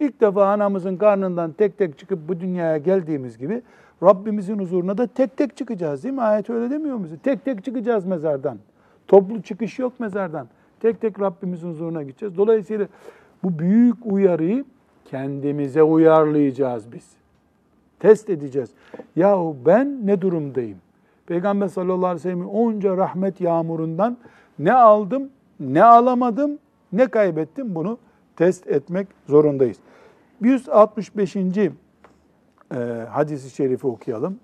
İlk 0.00 0.20
defa 0.20 0.46
anamızın 0.46 0.96
karnından 0.96 1.52
tek 1.52 1.78
tek 1.78 1.98
çıkıp 1.98 2.28
bu 2.28 2.40
dünyaya 2.40 2.78
geldiğimiz 2.78 3.38
gibi 3.38 3.62
Rabbimizin 4.02 4.58
huzuruna 4.58 4.98
da 4.98 5.06
tek 5.06 5.36
tek 5.36 5.56
çıkacağız 5.56 6.04
değil 6.04 6.14
mi? 6.14 6.22
Ayet 6.22 6.50
öyle 6.50 6.70
demiyor 6.70 6.96
mu? 6.96 7.06
Tek 7.22 7.44
tek 7.44 7.64
çıkacağız 7.64 8.04
mezardan. 8.04 8.58
Toplu 9.08 9.42
çıkış 9.42 9.78
yok 9.78 10.00
mezardan. 10.00 10.46
Tek 10.80 11.00
tek 11.00 11.20
Rabbimizin 11.20 11.70
huzuruna 11.70 12.02
gideceğiz. 12.02 12.36
Dolayısıyla 12.36 12.86
bu 13.42 13.58
büyük 13.58 13.96
uyarıyı 14.04 14.64
kendimize 15.04 15.82
uyarlayacağız 15.82 16.92
biz. 16.92 17.10
Test 18.00 18.30
edeceğiz. 18.30 18.70
Yahu 19.16 19.56
ben 19.66 20.06
ne 20.06 20.20
durumdayım? 20.20 20.78
Peygamber 21.26 21.68
sallallahu 21.68 22.06
aleyhi 22.06 22.16
ve 22.16 22.22
sellem'in 22.22 22.48
onca 22.48 22.96
rahmet 22.96 23.40
yağmurundan 23.40 24.16
ne 24.58 24.72
aldım, 24.72 25.28
ne 25.60 25.84
alamadım, 25.84 26.58
ne 26.95 27.07
kaybettim 27.07 27.75
bunu 27.75 27.97
test 28.35 28.67
etmek 28.67 29.07
zorundayız. 29.27 29.77
165. 30.41 31.35
E, 31.35 31.45
hadisi 33.09 33.49
şerifi 33.55 33.87
okuyalım. 33.87 34.39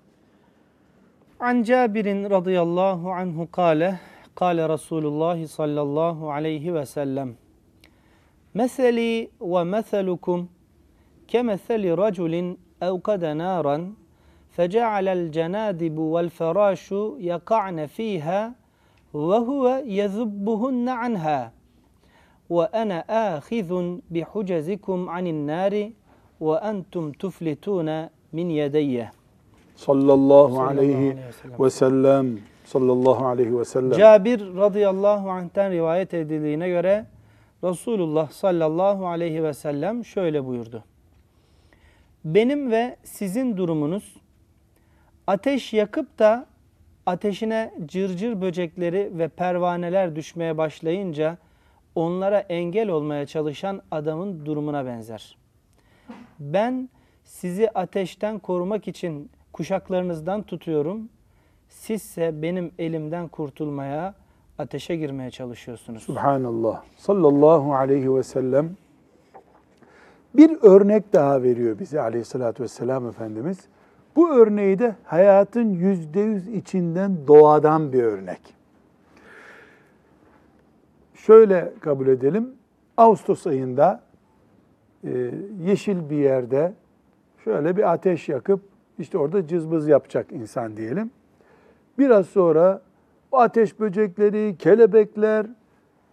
An 1.40 1.62
Cabirin 1.62 2.30
radıyallahu 2.30 3.12
anhu 3.12 3.50
kâle, 3.50 4.00
kâle 4.34 4.68
Resulullah 4.68 5.46
sallallahu 5.46 6.30
aleyhi 6.32 6.74
ve 6.74 6.86
sellem, 6.86 7.34
Meseli 8.54 9.30
ve 9.40 9.64
meselukum 9.64 10.48
kemeseli 11.28 11.96
raculin 11.96 12.58
evkade 12.80 13.38
naran 13.38 13.94
فجعل 14.58 15.08
الجنادب 15.08 15.98
والفراش 15.98 16.92
يقعن 17.32 17.86
فيها 17.86 18.52
وهو 19.14 19.82
يذبهن 19.86 20.88
عنها 20.88 21.52
ve 22.51 22.67
ene 22.73 23.03
ahizun 23.07 24.03
bi 24.09 24.23
hucezikum 24.23 25.09
anin 25.09 25.47
nari 25.47 25.93
ve 26.41 26.53
entum 26.53 27.13
tuflitune 27.13 28.09
min 28.31 28.49
yedeyye. 28.49 29.11
Sallallahu 29.75 30.61
aleyhi 30.61 31.17
ve 31.59 31.69
sellem. 31.69 32.39
Sallallahu 32.65 33.25
aleyhi 33.25 33.59
ve 33.59 33.65
sellem. 33.65 33.91
Cabir 33.91 34.39
radıyallahu 34.39 35.29
anh'ten 35.29 35.71
rivayet 35.71 36.13
edildiğine 36.13 36.69
göre 36.69 37.05
Resulullah 37.63 38.31
sallallahu 38.31 39.07
aleyhi 39.07 39.43
ve 39.43 39.53
sellem 39.53 40.05
şöyle 40.05 40.45
buyurdu. 40.45 40.83
Benim 42.25 42.71
ve 42.71 42.95
sizin 43.03 43.57
durumunuz 43.57 44.15
ateş 45.27 45.73
yakıp 45.73 46.19
da 46.19 46.45
ateşine 47.05 47.73
cırcır 47.85 48.41
böcekleri 48.41 49.11
ve 49.13 49.27
pervaneler 49.27 50.15
düşmeye 50.15 50.57
başlayınca 50.57 51.37
onlara 51.95 52.39
engel 52.39 52.89
olmaya 52.89 53.25
çalışan 53.25 53.81
adamın 53.91 54.45
durumuna 54.45 54.85
benzer. 54.85 55.37
Ben 56.39 56.89
sizi 57.23 57.69
ateşten 57.69 58.39
korumak 58.39 58.87
için 58.87 59.31
kuşaklarınızdan 59.53 60.43
tutuyorum. 60.43 61.09
Sizse 61.69 62.41
benim 62.41 62.71
elimden 62.79 63.27
kurtulmaya, 63.27 64.13
ateşe 64.57 64.95
girmeye 64.95 65.31
çalışıyorsunuz. 65.31 66.03
Subhanallah. 66.03 66.83
Sallallahu 66.97 67.73
aleyhi 67.73 68.15
ve 68.15 68.23
sellem 68.23 68.75
bir 70.35 70.57
örnek 70.61 71.13
daha 71.13 71.43
veriyor 71.43 71.79
bize 71.79 72.01
aleyhissalatü 72.01 72.63
vesselam 72.63 73.07
Efendimiz. 73.07 73.57
Bu 74.15 74.29
örneği 74.29 74.79
de 74.79 74.95
hayatın 75.03 75.69
yüzde 75.69 76.19
yüz 76.19 76.47
içinden 76.47 77.27
doğadan 77.27 77.93
bir 77.93 78.03
örnek. 78.03 78.39
Şöyle 81.25 81.73
kabul 81.79 82.07
edelim. 82.07 82.49
Ağustos 82.97 83.47
ayında 83.47 84.01
e, 85.03 85.31
yeşil 85.63 86.09
bir 86.09 86.17
yerde 86.17 86.73
şöyle 87.43 87.77
bir 87.77 87.93
ateş 87.93 88.29
yakıp 88.29 88.61
işte 88.99 89.17
orada 89.17 89.47
cızbız 89.47 89.87
yapacak 89.87 90.31
insan 90.31 90.77
diyelim. 90.77 91.11
Biraz 91.99 92.25
sonra 92.25 92.81
bu 93.31 93.39
ateş 93.39 93.79
böcekleri, 93.79 94.55
kelebekler 94.59 95.45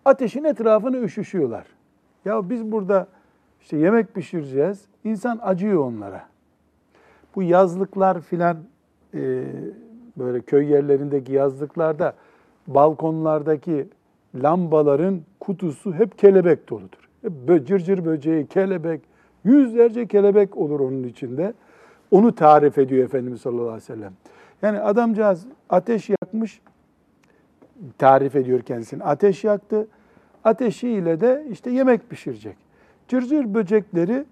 ateşin 0.04 0.44
etrafını 0.44 0.98
üşüşüyorlar. 0.98 1.66
Ya 2.24 2.50
biz 2.50 2.72
burada 2.72 3.06
işte 3.60 3.76
yemek 3.76 4.14
pişireceğiz. 4.14 4.84
İnsan 5.04 5.38
acıyor 5.42 5.84
onlara. 5.84 6.24
Bu 7.34 7.42
yazlıklar 7.42 8.20
filan 8.20 8.56
e, 9.14 9.44
böyle 10.16 10.40
köy 10.40 10.70
yerlerindeki 10.70 11.32
yazlıklarda 11.32 12.14
balkonlardaki 12.66 13.88
lambaların 14.34 15.20
kutusu 15.40 15.94
hep 15.94 16.18
kelebek 16.18 16.70
doludur. 16.70 17.08
Hep 17.22 17.66
cırcır 17.66 18.04
böceği, 18.04 18.46
kelebek, 18.46 19.00
yüzlerce 19.44 20.06
kelebek 20.06 20.56
olur 20.56 20.80
onun 20.80 21.02
içinde. 21.02 21.54
Onu 22.10 22.34
tarif 22.34 22.78
ediyor 22.78 23.04
Efendimiz 23.04 23.40
sallallahu 23.40 23.62
aleyhi 23.62 23.82
ve 23.82 23.94
sellem. 23.94 24.12
Yani 24.62 24.80
adamcağız 24.80 25.46
ateş 25.70 26.10
yakmış, 26.10 26.60
tarif 27.98 28.36
ediyor 28.36 28.60
kendisini. 28.60 29.04
Ateş 29.04 29.44
yaktı, 29.44 29.88
ateşiyle 30.44 31.20
de 31.20 31.46
işte 31.50 31.70
yemek 31.70 32.10
pişirecek. 32.10 32.56
Cırcır 33.08 33.54
böcekleri 33.54 34.24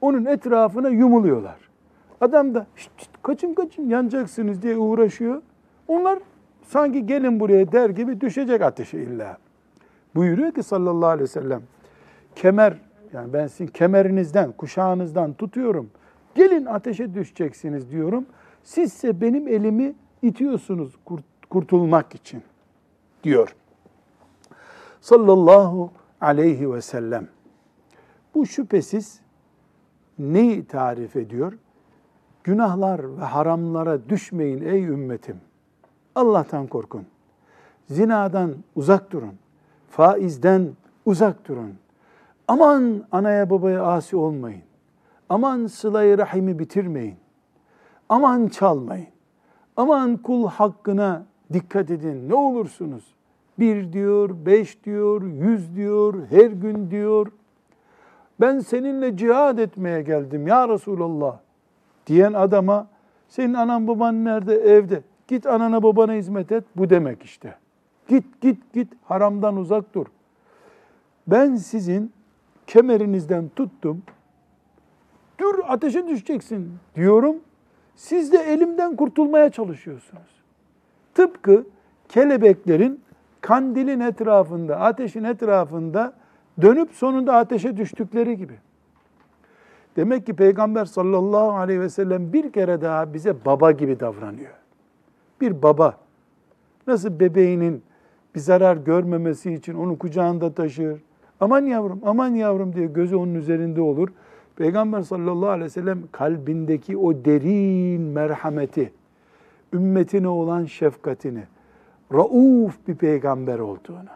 onun 0.00 0.24
etrafına 0.24 0.88
yumuluyorlar. 0.88 1.56
Adam 2.20 2.54
da 2.54 2.66
kaçın 3.22 3.54
kaçın 3.54 3.88
yanacaksınız 3.88 4.62
diye 4.62 4.76
uğraşıyor. 4.76 5.42
Onlar 5.88 6.18
sanki 6.64 7.06
gelin 7.06 7.40
buraya 7.40 7.72
der 7.72 7.90
gibi 7.90 8.20
düşecek 8.20 8.62
ateşe 8.62 8.98
illa. 8.98 9.38
Buyuruyor 10.14 10.52
ki 10.52 10.62
sallallahu 10.62 11.08
aleyhi 11.08 11.22
ve 11.22 11.32
sellem, 11.32 11.62
kemer, 12.36 12.78
yani 13.12 13.32
ben 13.32 13.46
sizin 13.46 13.66
kemerinizden, 13.66 14.52
kuşağınızdan 14.52 15.32
tutuyorum. 15.32 15.90
Gelin 16.34 16.66
ateşe 16.66 17.14
düşeceksiniz 17.14 17.90
diyorum. 17.90 18.26
Sizse 18.62 19.20
benim 19.20 19.48
elimi 19.48 19.94
itiyorsunuz 20.22 20.98
kurtulmak 21.50 22.14
için 22.14 22.42
diyor. 23.24 23.54
Sallallahu 25.00 25.90
aleyhi 26.20 26.72
ve 26.72 26.80
sellem. 26.80 27.28
Bu 28.34 28.46
şüphesiz 28.46 29.20
neyi 30.18 30.64
tarif 30.64 31.16
ediyor? 31.16 31.52
Günahlar 32.44 33.18
ve 33.18 33.24
haramlara 33.24 34.08
düşmeyin 34.08 34.62
ey 34.62 34.84
ümmetim. 34.84 35.36
Allah'tan 36.14 36.66
korkun. 36.66 37.06
Zinadan 37.90 38.54
uzak 38.76 39.10
durun. 39.10 39.34
Faizden 39.90 40.68
uzak 41.06 41.48
durun. 41.48 41.74
Aman 42.48 43.04
anaya 43.12 43.50
babaya 43.50 43.82
asi 43.82 44.16
olmayın. 44.16 44.62
Aman 45.28 45.66
sılayı 45.66 46.18
rahimi 46.18 46.58
bitirmeyin. 46.58 47.16
Aman 48.08 48.48
çalmayın. 48.48 49.06
Aman 49.76 50.16
kul 50.16 50.48
hakkına 50.48 51.24
dikkat 51.52 51.90
edin 51.90 52.28
ne 52.28 52.34
olursunuz. 52.34 53.04
Bir 53.58 53.92
diyor, 53.92 54.30
beş 54.46 54.84
diyor, 54.84 55.22
yüz 55.22 55.76
diyor, 55.76 56.14
her 56.30 56.50
gün 56.50 56.90
diyor. 56.90 57.26
Ben 58.40 58.58
seninle 58.58 59.16
cihad 59.16 59.58
etmeye 59.58 60.02
geldim 60.02 60.46
ya 60.46 60.68
Resulallah 60.68 61.38
diyen 62.06 62.32
adama 62.32 62.86
senin 63.28 63.54
anan 63.54 63.88
baban 63.88 64.24
nerede? 64.24 64.54
Evde. 64.54 65.02
Git 65.32 65.46
anana 65.46 65.82
babana 65.82 66.12
hizmet 66.12 66.52
et. 66.52 66.64
Bu 66.76 66.90
demek 66.90 67.22
işte. 67.22 67.54
Git 68.08 68.40
git 68.40 68.72
git 68.72 68.92
haramdan 69.04 69.56
uzak 69.56 69.94
dur. 69.94 70.06
Ben 71.26 71.54
sizin 71.54 72.12
kemerinizden 72.66 73.50
tuttum. 73.56 74.02
Dur 75.40 75.58
ateşe 75.68 76.08
düşeceksin 76.08 76.72
diyorum. 76.94 77.36
Siz 77.96 78.32
de 78.32 78.38
elimden 78.38 78.96
kurtulmaya 78.96 79.50
çalışıyorsunuz. 79.50 80.42
Tıpkı 81.14 81.64
kelebeklerin 82.08 83.00
kandilin 83.40 84.00
etrafında, 84.00 84.80
ateşin 84.80 85.24
etrafında 85.24 86.12
dönüp 86.62 86.92
sonunda 86.92 87.36
ateşe 87.36 87.76
düştükleri 87.76 88.36
gibi. 88.36 88.54
Demek 89.96 90.26
ki 90.26 90.36
Peygamber 90.36 90.84
sallallahu 90.84 91.50
aleyhi 91.50 91.80
ve 91.80 91.88
sellem 91.88 92.32
bir 92.32 92.52
kere 92.52 92.80
daha 92.80 93.14
bize 93.14 93.44
baba 93.44 93.70
gibi 93.70 94.00
davranıyor. 94.00 94.61
Bir 95.42 95.62
baba 95.62 95.96
nasıl 96.86 97.20
bebeğinin 97.20 97.82
bir 98.34 98.40
zarar 98.40 98.76
görmemesi 98.76 99.52
için 99.52 99.74
onu 99.74 99.98
kucağında 99.98 100.54
taşır. 100.54 101.02
Aman 101.40 101.66
yavrum, 101.66 102.00
aman 102.04 102.28
yavrum 102.34 102.74
diye 102.74 102.86
gözü 102.86 103.16
onun 103.16 103.34
üzerinde 103.34 103.80
olur. 103.80 104.08
Peygamber 104.56 105.02
sallallahu 105.02 105.48
aleyhi 105.48 105.64
ve 105.64 105.70
sellem 105.70 106.02
kalbindeki 106.12 106.96
o 106.96 107.24
derin 107.24 108.02
merhameti, 108.02 108.92
ümmetine 109.72 110.28
olan 110.28 110.64
şefkatini, 110.64 111.42
rauf 112.12 112.88
bir 112.88 112.94
peygamber 112.94 113.58
olduğunu, 113.58 114.10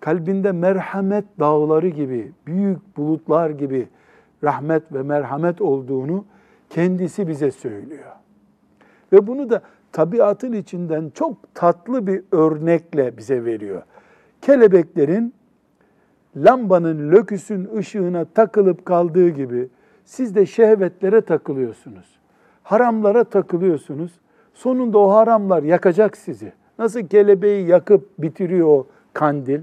kalbinde 0.00 0.52
merhamet 0.52 1.24
dağları 1.38 1.88
gibi, 1.88 2.32
büyük 2.46 2.96
bulutlar 2.96 3.50
gibi 3.50 3.88
rahmet 4.44 4.92
ve 4.92 5.02
merhamet 5.02 5.60
olduğunu 5.60 6.24
kendisi 6.70 7.28
bize 7.28 7.50
söylüyor. 7.50 8.12
Ve 9.12 9.26
bunu 9.26 9.50
da 9.50 9.62
tabiatın 9.92 10.52
içinden 10.52 11.10
çok 11.14 11.54
tatlı 11.54 12.06
bir 12.06 12.22
örnekle 12.32 13.16
bize 13.16 13.44
veriyor. 13.44 13.82
Kelebeklerin 14.42 15.34
lambanın 16.36 17.12
löküsün 17.12 17.76
ışığına 17.76 18.24
takılıp 18.24 18.86
kaldığı 18.86 19.28
gibi 19.28 19.68
siz 20.04 20.34
de 20.34 20.46
şehvetlere 20.46 21.20
takılıyorsunuz. 21.20 22.18
Haramlara 22.62 23.24
takılıyorsunuz. 23.24 24.12
Sonunda 24.54 24.98
o 24.98 25.10
haramlar 25.10 25.62
yakacak 25.62 26.16
sizi. 26.16 26.52
Nasıl 26.78 27.00
kelebeği 27.00 27.66
yakıp 27.66 28.08
bitiriyor 28.18 28.68
o 28.68 28.86
kandil. 29.12 29.60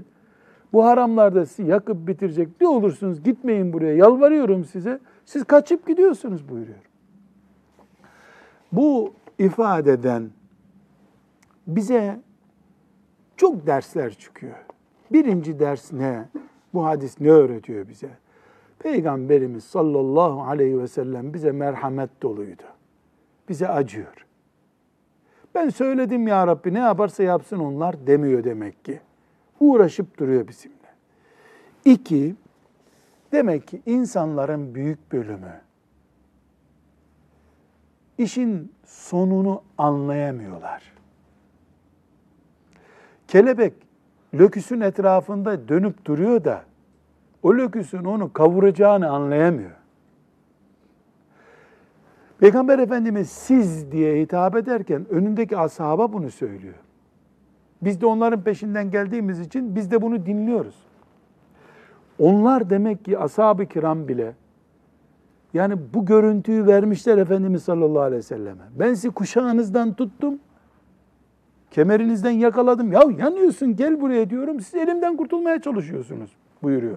Bu 0.72 0.84
haramlarda 0.84 1.46
sizi 1.46 1.70
yakıp 1.70 2.08
bitirecek. 2.08 2.48
Ne 2.60 2.68
olursunuz 2.68 3.22
gitmeyin 3.22 3.72
buraya. 3.72 3.94
Yalvarıyorum 3.94 4.64
size. 4.64 4.98
Siz 5.24 5.44
kaçıp 5.44 5.86
gidiyorsunuz 5.86 6.48
buyuruyor. 6.48 6.78
Bu 8.72 9.12
ifadeden 9.40 10.30
bize 11.66 12.20
çok 13.36 13.66
dersler 13.66 14.14
çıkıyor. 14.14 14.56
Birinci 15.12 15.58
ders 15.60 15.92
ne? 15.92 16.28
Bu 16.74 16.84
hadis 16.84 17.20
ne 17.20 17.30
öğretiyor 17.30 17.88
bize? 17.88 18.10
Peygamberimiz 18.78 19.64
sallallahu 19.64 20.42
aleyhi 20.42 20.80
ve 20.80 20.88
sellem 20.88 21.34
bize 21.34 21.52
merhamet 21.52 22.22
doluydu. 22.22 22.62
Bize 23.48 23.68
acıyor. 23.68 24.26
Ben 25.54 25.68
söyledim 25.68 26.28
ya 26.28 26.46
Rabbi 26.46 26.74
ne 26.74 26.78
yaparsa 26.78 27.22
yapsın 27.22 27.58
onlar 27.58 28.06
demiyor 28.06 28.44
demek 28.44 28.84
ki. 28.84 29.00
Uğraşıp 29.60 30.18
duruyor 30.18 30.48
bizimle. 30.48 30.76
İki, 31.84 32.34
demek 33.32 33.68
ki 33.68 33.82
insanların 33.86 34.74
büyük 34.74 35.12
bölümü 35.12 35.60
işin 38.22 38.72
sonunu 38.84 39.62
anlayamıyorlar. 39.78 40.82
Kelebek 43.28 43.72
löküsün 44.34 44.80
etrafında 44.80 45.68
dönüp 45.68 46.04
duruyor 46.04 46.44
da 46.44 46.62
o 47.42 47.54
löküsün 47.54 48.04
onu 48.04 48.32
kavuracağını 48.32 49.10
anlayamıyor. 49.10 49.70
Peygamber 52.38 52.78
Efendimiz 52.78 53.30
siz 53.30 53.92
diye 53.92 54.22
hitap 54.22 54.56
ederken 54.56 55.06
önündeki 55.10 55.56
ashaba 55.56 56.12
bunu 56.12 56.30
söylüyor. 56.30 56.74
Biz 57.82 58.00
de 58.00 58.06
onların 58.06 58.42
peşinden 58.42 58.90
geldiğimiz 58.90 59.40
için 59.40 59.76
biz 59.76 59.90
de 59.90 60.02
bunu 60.02 60.26
dinliyoruz. 60.26 60.74
Onlar 62.18 62.70
demek 62.70 63.04
ki 63.04 63.18
ashab-ı 63.18 63.66
kiram 63.66 64.08
bile 64.08 64.34
yani 65.54 65.74
bu 65.94 66.06
görüntüyü 66.06 66.66
vermişler 66.66 67.18
Efendimiz 67.18 67.62
sallallahu 67.62 68.02
aleyhi 68.02 68.18
ve 68.18 68.22
selleme. 68.22 68.62
Ben 68.78 68.94
sizi 68.94 69.10
kuşağınızdan 69.10 69.94
tuttum, 69.94 70.38
kemerinizden 71.70 72.30
yakaladım. 72.30 72.92
Ya 72.92 73.02
yanıyorsun 73.18 73.76
gel 73.76 74.00
buraya 74.00 74.30
diyorum, 74.30 74.60
siz 74.60 74.74
elimden 74.74 75.16
kurtulmaya 75.16 75.60
çalışıyorsunuz 75.62 76.30
buyuruyor. 76.62 76.96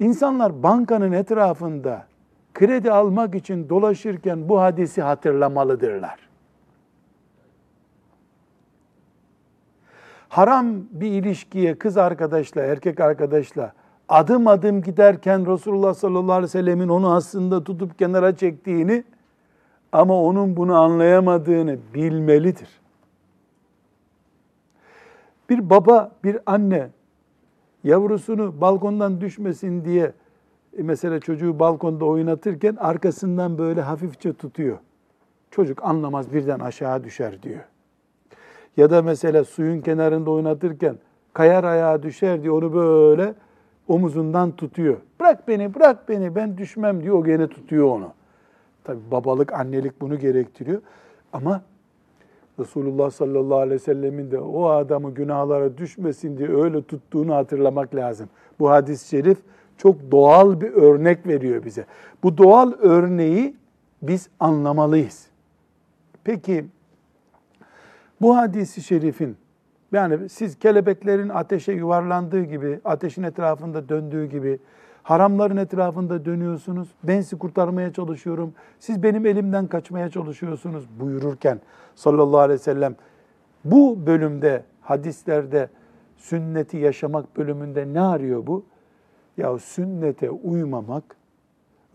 İnsanlar 0.00 0.62
bankanın 0.62 1.12
etrafında 1.12 2.06
kredi 2.54 2.92
almak 2.92 3.34
için 3.34 3.68
dolaşırken 3.68 4.48
bu 4.48 4.60
hadisi 4.60 5.02
hatırlamalıdırlar. 5.02 6.18
Haram 10.28 10.66
bir 10.90 11.10
ilişkiye 11.10 11.78
kız 11.78 11.96
arkadaşla, 11.96 12.62
erkek 12.62 13.00
arkadaşla 13.00 13.72
adım 14.12 14.46
adım 14.46 14.82
giderken 14.82 15.52
Resulullah 15.52 15.94
sallallahu 15.94 16.32
aleyhi 16.32 16.42
ve 16.42 16.48
sellemin 16.48 16.88
onu 16.88 17.14
aslında 17.14 17.64
tutup 17.64 17.98
kenara 17.98 18.36
çektiğini 18.36 19.04
ama 19.92 20.22
onun 20.22 20.56
bunu 20.56 20.80
anlayamadığını 20.80 21.78
bilmelidir. 21.94 22.68
Bir 25.50 25.70
baba, 25.70 26.12
bir 26.24 26.38
anne 26.46 26.88
yavrusunu 27.84 28.60
balkondan 28.60 29.20
düşmesin 29.20 29.84
diye 29.84 30.12
e, 30.78 30.82
mesela 30.82 31.20
çocuğu 31.20 31.58
balkonda 31.58 32.04
oynatırken 32.04 32.76
arkasından 32.76 33.58
böyle 33.58 33.80
hafifçe 33.82 34.32
tutuyor. 34.32 34.78
Çocuk 35.50 35.84
anlamaz 35.84 36.32
birden 36.32 36.60
aşağı 36.60 37.04
düşer 37.04 37.42
diyor. 37.42 37.60
Ya 38.76 38.90
da 38.90 39.02
mesela 39.02 39.44
suyun 39.44 39.80
kenarında 39.80 40.30
oynatırken 40.30 40.96
kayar 41.32 41.64
ayağa 41.64 42.02
düşer 42.02 42.42
diye 42.42 42.50
onu 42.50 42.74
böyle 42.74 43.34
omuzundan 43.88 44.56
tutuyor. 44.56 44.96
Bırak 45.20 45.48
beni, 45.48 45.74
bırak 45.74 46.08
beni, 46.08 46.34
ben 46.34 46.58
düşmem 46.58 47.02
diyor. 47.02 47.18
O 47.18 47.24
gene 47.24 47.48
tutuyor 47.48 47.88
onu. 47.88 48.12
Tabi 48.84 48.98
babalık, 49.10 49.52
annelik 49.52 50.00
bunu 50.00 50.18
gerektiriyor. 50.18 50.82
Ama 51.32 51.62
Resulullah 52.58 53.10
sallallahu 53.10 53.58
aleyhi 53.58 53.74
ve 53.74 53.78
sellemin 53.78 54.30
de 54.30 54.40
o 54.40 54.68
adamı 54.68 55.14
günahlara 55.14 55.78
düşmesin 55.78 56.38
diye 56.38 56.48
öyle 56.48 56.82
tuttuğunu 56.82 57.34
hatırlamak 57.34 57.94
lazım. 57.94 58.28
Bu 58.58 58.70
hadis-i 58.70 59.08
şerif 59.08 59.38
çok 59.76 60.10
doğal 60.10 60.60
bir 60.60 60.72
örnek 60.72 61.26
veriyor 61.26 61.64
bize. 61.64 61.86
Bu 62.22 62.38
doğal 62.38 62.72
örneği 62.72 63.56
biz 64.02 64.28
anlamalıyız. 64.40 65.26
Peki 66.24 66.64
bu 68.20 68.36
hadisi 68.36 68.82
şerifin 68.82 69.36
yani 69.92 70.28
siz 70.28 70.58
kelebeklerin 70.58 71.28
ateşe 71.28 71.72
yuvarlandığı 71.72 72.42
gibi, 72.42 72.80
ateşin 72.84 73.22
etrafında 73.22 73.88
döndüğü 73.88 74.26
gibi 74.26 74.58
haramların 75.02 75.56
etrafında 75.56 76.24
dönüyorsunuz. 76.24 76.88
Ben 77.02 77.20
sizi 77.20 77.38
kurtarmaya 77.38 77.92
çalışıyorum. 77.92 78.54
Siz 78.78 79.02
benim 79.02 79.26
elimden 79.26 79.66
kaçmaya 79.66 80.08
çalışıyorsunuz 80.10 80.88
buyururken 81.00 81.60
sallallahu 81.94 82.40
aleyhi 82.40 82.60
ve 82.60 82.64
sellem 82.64 82.96
bu 83.64 84.06
bölümde 84.06 84.64
hadislerde 84.80 85.68
sünneti 86.16 86.76
yaşamak 86.76 87.36
bölümünde 87.36 87.92
ne 87.92 88.00
arıyor 88.00 88.46
bu? 88.46 88.64
Ya 89.36 89.58
sünnete 89.58 90.30
uymamak, 90.30 91.04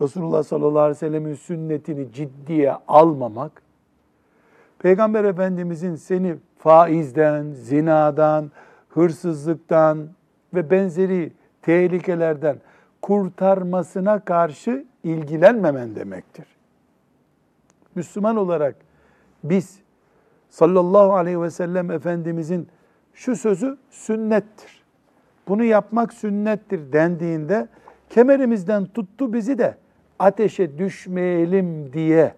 Resulullah 0.00 0.42
sallallahu 0.42 0.78
aleyhi 0.78 0.96
ve 0.96 0.98
sellemin 0.98 1.34
sünnetini 1.34 2.12
ciddiye 2.12 2.72
almamak, 2.88 3.62
Peygamber 4.78 5.24
Efendimizin 5.24 5.94
seni 5.94 6.36
faizden, 6.58 7.52
zinadan, 7.52 8.50
hırsızlıktan 8.88 10.08
ve 10.54 10.70
benzeri 10.70 11.32
tehlikelerden 11.62 12.56
kurtarmasına 13.02 14.18
karşı 14.18 14.84
ilgilenmemen 15.04 15.94
demektir. 15.94 16.46
Müslüman 17.94 18.36
olarak 18.36 18.76
biz 19.44 19.78
sallallahu 20.50 21.14
aleyhi 21.14 21.42
ve 21.42 21.50
sellem 21.50 21.90
Efendimizin 21.90 22.68
şu 23.14 23.36
sözü 23.36 23.78
sünnettir. 23.90 24.82
Bunu 25.48 25.64
yapmak 25.64 26.12
sünnettir 26.12 26.92
dendiğinde 26.92 27.68
kemerimizden 28.10 28.86
tuttu 28.86 29.32
bizi 29.32 29.58
de 29.58 29.74
ateşe 30.18 30.78
düşmeyelim 30.78 31.92
diye 31.92 32.34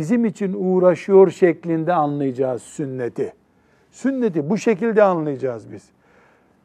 bizim 0.00 0.24
için 0.24 0.56
uğraşıyor 0.58 1.30
şeklinde 1.30 1.92
anlayacağız 1.92 2.62
sünneti. 2.62 3.34
Sünneti 3.90 4.50
bu 4.50 4.58
şekilde 4.58 5.02
anlayacağız 5.02 5.72
biz. 5.72 5.88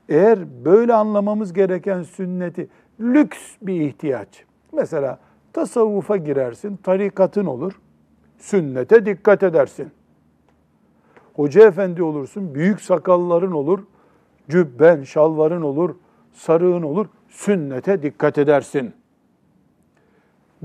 Eğer 0.10 0.66
böyle 0.66 0.94
anlamamız 0.94 1.54
gereken 1.54 2.04
sünneti 2.04 2.68
lüks 3.00 3.40
bir 3.62 3.82
ihtiyaç. 3.82 4.46
Mesela 4.72 5.20
tasavvufa 5.54 6.18
girersin, 6.18 6.78
tarikatın 6.78 7.46
olur. 7.46 7.80
Sünnete 8.38 9.06
dikkat 9.06 9.44
edersin. 9.44 9.92
Hoca 11.34 11.68
efendi 11.68 12.04
olursun, 12.04 12.56
büyük 12.56 12.82
sakalların 12.82 13.52
olur, 13.52 13.80
cübben, 14.50 15.04
şalvarın 15.04 15.62
olur, 15.62 15.96
sarığın 16.34 16.84
olur. 16.84 17.08
Sünnete 17.30 18.04
dikkat 18.04 18.38
edersin. 18.38 18.94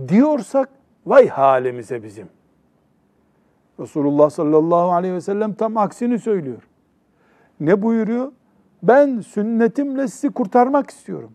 Diyorsak 0.08 0.68
vay 1.06 1.28
halimize 1.28 2.02
bizim. 2.02 2.39
Resulullah 3.80 4.30
sallallahu 4.30 4.92
aleyhi 4.92 5.14
ve 5.14 5.20
sellem 5.20 5.54
tam 5.54 5.76
aksini 5.76 6.18
söylüyor. 6.18 6.62
Ne 7.60 7.82
buyuruyor? 7.82 8.32
Ben 8.82 9.20
sünnetimle 9.20 10.08
sizi 10.08 10.30
kurtarmak 10.30 10.90
istiyorum. 10.90 11.32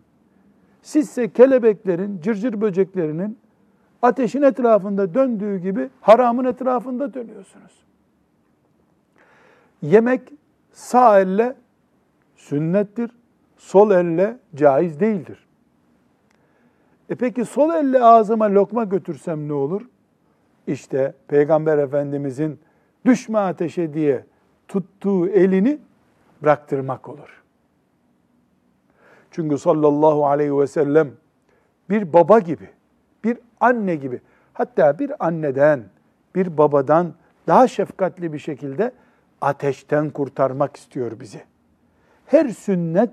Sizse 0.82 1.32
kelebeklerin, 1.32 2.20
cırcır 2.20 2.60
böceklerinin 2.60 3.38
ateşin 4.02 4.42
etrafında 4.42 5.14
döndüğü 5.14 5.58
gibi 5.58 5.90
haramın 6.00 6.44
etrafında 6.44 7.14
dönüyorsunuz. 7.14 7.72
Yemek 9.82 10.32
sağ 10.72 11.20
elle 11.20 11.56
sünnettir, 12.36 13.10
sol 13.56 13.90
elle 13.90 14.38
caiz 14.54 15.00
değildir. 15.00 15.46
E 17.08 17.14
peki 17.14 17.44
sol 17.44 17.74
elle 17.74 18.04
ağzıma 18.04 18.54
lokma 18.54 18.84
götürsem 18.84 19.48
ne 19.48 19.52
olur? 19.52 19.82
İşte 20.66 21.14
Peygamber 21.28 21.78
Efendimizin 21.78 22.60
düşme 23.06 23.38
ateşe 23.38 23.94
diye 23.94 24.24
tuttuğu 24.68 25.28
elini 25.28 25.78
bıraktırmak 26.42 27.08
olur. 27.08 27.42
Çünkü 29.30 29.58
sallallahu 29.58 30.26
aleyhi 30.26 30.58
ve 30.58 30.66
sellem 30.66 31.10
bir 31.90 32.12
baba 32.12 32.38
gibi, 32.38 32.68
bir 33.24 33.38
anne 33.60 33.94
gibi, 33.94 34.20
hatta 34.52 34.98
bir 34.98 35.26
anneden, 35.26 35.84
bir 36.34 36.58
babadan 36.58 37.14
daha 37.46 37.68
şefkatli 37.68 38.32
bir 38.32 38.38
şekilde 38.38 38.92
ateşten 39.40 40.10
kurtarmak 40.10 40.76
istiyor 40.76 41.20
bizi. 41.20 41.42
Her 42.26 42.48
sünnet 42.48 43.10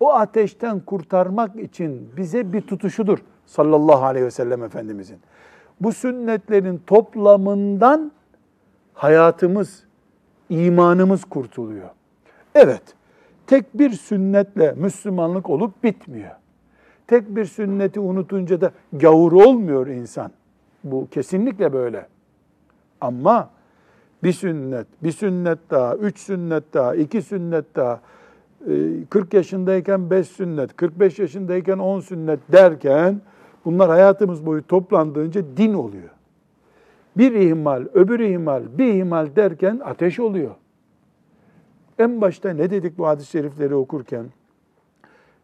o 0.00 0.12
ateşten 0.12 0.80
kurtarmak 0.80 1.56
için 1.56 2.12
bize 2.16 2.52
bir 2.52 2.60
tutuşudur 2.60 3.18
sallallahu 3.46 4.04
aleyhi 4.04 4.26
ve 4.26 4.30
sellem 4.30 4.62
Efendimizin. 4.62 5.18
Bu 5.80 5.92
sünnetlerin 5.92 6.82
toplamından 6.86 8.12
hayatımız, 8.94 9.84
imanımız 10.48 11.24
kurtuluyor. 11.24 11.88
Evet, 12.54 12.82
tek 13.46 13.78
bir 13.78 13.90
sünnetle 13.90 14.72
Müslümanlık 14.72 15.50
olup 15.50 15.84
bitmiyor. 15.84 16.30
Tek 17.06 17.36
bir 17.36 17.44
sünneti 17.44 18.00
unutunca 18.00 18.60
da 18.60 18.72
gavur 18.92 19.32
olmuyor 19.32 19.86
insan. 19.86 20.30
Bu 20.84 21.08
kesinlikle 21.10 21.72
böyle. 21.72 22.06
Ama 23.00 23.50
bir 24.22 24.32
sünnet, 24.32 24.86
bir 25.02 25.12
sünnet 25.12 25.58
daha, 25.70 25.96
üç 25.96 26.18
sünnet 26.18 26.74
daha, 26.74 26.94
iki 26.94 27.22
sünnet 27.22 27.64
daha, 27.76 28.00
40 29.10 29.34
e, 29.34 29.36
yaşındayken 29.36 30.10
5 30.10 30.28
sünnet, 30.28 30.76
45 30.76 31.18
yaşındayken 31.18 31.78
10 31.78 32.00
sünnet 32.00 32.40
derken 32.52 33.20
bunlar 33.64 33.90
hayatımız 33.90 34.46
boyu 34.46 34.66
toplandığınca 34.66 35.42
din 35.56 35.74
oluyor. 35.74 36.10
Bir 37.16 37.32
ihmal, 37.32 37.86
öbür 37.94 38.20
ihmal, 38.20 38.62
bir 38.78 38.94
ihmal 38.94 39.36
derken 39.36 39.80
ateş 39.84 40.20
oluyor. 40.20 40.54
En 41.98 42.20
başta 42.20 42.50
ne 42.50 42.70
dedik 42.70 42.98
bu 42.98 43.06
hadis-i 43.06 43.30
şerifleri 43.30 43.74
okurken? 43.74 44.26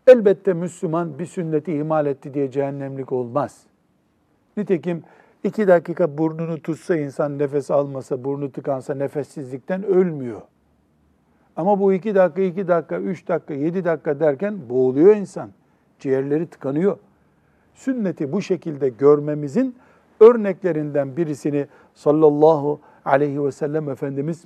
Elbette 0.06 0.52
Müslüman 0.52 1.18
bir 1.18 1.26
sünneti 1.26 1.72
ihmal 1.72 2.06
etti 2.06 2.34
diye 2.34 2.50
cehennemlik 2.50 3.12
olmaz. 3.12 3.66
Nitekim 4.56 5.02
iki 5.44 5.68
dakika 5.68 6.18
burnunu 6.18 6.62
tutsa 6.62 6.96
insan 6.96 7.38
nefes 7.38 7.70
almasa, 7.70 8.24
burnu 8.24 8.52
tıkansa 8.52 8.94
nefessizlikten 8.94 9.84
ölmüyor. 9.84 10.40
Ama 11.56 11.80
bu 11.80 11.92
iki 11.92 12.14
dakika, 12.14 12.42
iki 12.42 12.68
dakika, 12.68 12.98
üç 12.98 13.28
dakika, 13.28 13.54
yedi 13.54 13.84
dakika 13.84 14.20
derken 14.20 14.68
boğuluyor 14.68 15.16
insan. 15.16 15.50
Ciğerleri 15.98 16.46
tıkanıyor. 16.46 16.98
Sünneti 17.74 18.32
bu 18.32 18.42
şekilde 18.42 18.88
görmemizin 18.88 19.76
örneklerinden 20.20 21.16
birisini 21.16 21.66
sallallahu 21.94 22.80
aleyhi 23.04 23.44
ve 23.44 23.52
sellem 23.52 23.88
Efendimiz 23.88 24.44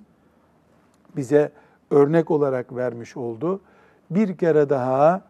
bize 1.16 1.53
örnek 1.91 2.31
olarak 2.31 2.76
vermiş 2.76 3.16
oldu. 3.16 3.61
Bir 4.11 4.37
kere 4.37 4.68
daha 4.68 5.22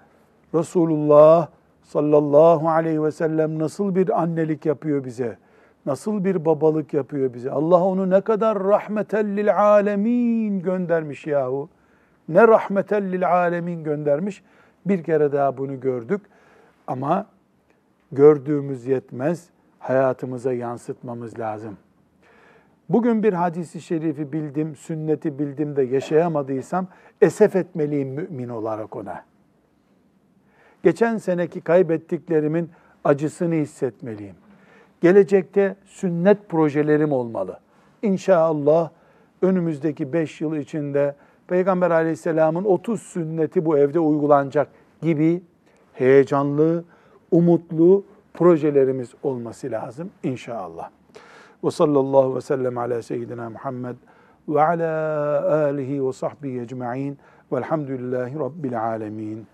Resulullah 0.54 1.48
sallallahu 1.82 2.68
aleyhi 2.68 3.02
ve 3.02 3.12
sellem 3.12 3.58
nasıl 3.58 3.94
bir 3.94 4.22
annelik 4.22 4.66
yapıyor 4.66 5.04
bize? 5.04 5.38
Nasıl 5.86 6.24
bir 6.24 6.44
babalık 6.44 6.94
yapıyor 6.94 7.34
bize? 7.34 7.50
Allah 7.50 7.84
onu 7.84 8.10
ne 8.10 8.20
kadar 8.20 8.64
rahmetellil 8.64 9.58
alemin 9.58 10.62
göndermiş 10.62 11.26
yahu. 11.26 11.68
Ne 12.28 12.48
rahmetellil 12.48 13.30
alemin 13.30 13.84
göndermiş. 13.84 14.42
Bir 14.86 15.02
kere 15.02 15.32
daha 15.32 15.58
bunu 15.58 15.80
gördük. 15.80 16.20
Ama 16.86 17.26
gördüğümüz 18.12 18.86
yetmez. 18.86 19.48
Hayatımıza 19.78 20.52
yansıtmamız 20.52 21.38
lazım. 21.38 21.76
Bugün 22.88 23.22
bir 23.22 23.32
hadisi 23.32 23.80
şerifi 23.80 24.32
bildim, 24.32 24.76
sünneti 24.76 25.38
bildim 25.38 25.76
de 25.76 25.82
yaşayamadıysam 25.82 26.86
esef 27.20 27.56
etmeliyim 27.56 28.08
mümin 28.08 28.48
olarak 28.48 28.96
ona. 28.96 29.24
Geçen 30.82 31.16
seneki 31.16 31.60
kaybettiklerimin 31.60 32.70
acısını 33.04 33.54
hissetmeliyim. 33.54 34.34
Gelecekte 35.00 35.76
sünnet 35.84 36.48
projelerim 36.48 37.12
olmalı. 37.12 37.60
İnşallah 38.02 38.90
önümüzdeki 39.42 40.12
beş 40.12 40.40
yıl 40.40 40.56
içinde 40.56 41.14
Peygamber 41.46 41.90
aleyhisselamın 41.90 42.64
30 42.64 43.02
sünneti 43.02 43.64
bu 43.64 43.78
evde 43.78 44.00
uygulanacak 44.00 44.68
gibi 45.02 45.42
heyecanlı, 45.92 46.84
umutlu 47.30 48.04
projelerimiz 48.34 49.14
olması 49.22 49.70
lazım 49.70 50.10
inşallah. 50.22 50.90
Ve 51.64 51.70
sallallahu 51.70 52.36
ve 52.36 52.40
sellem 52.40 52.78
ala 52.78 53.02
seyyidina 53.02 53.50
Muhammed 53.50 53.96
ve 54.48 54.62
ala 54.62 55.64
alihi 55.64 56.06
ve 56.06 56.12
sahbihi 56.12 56.60
ecma'in 56.60 57.18
velhamdülillahi 57.52 58.38
rabbil 58.38 58.82
alemin. 58.82 59.46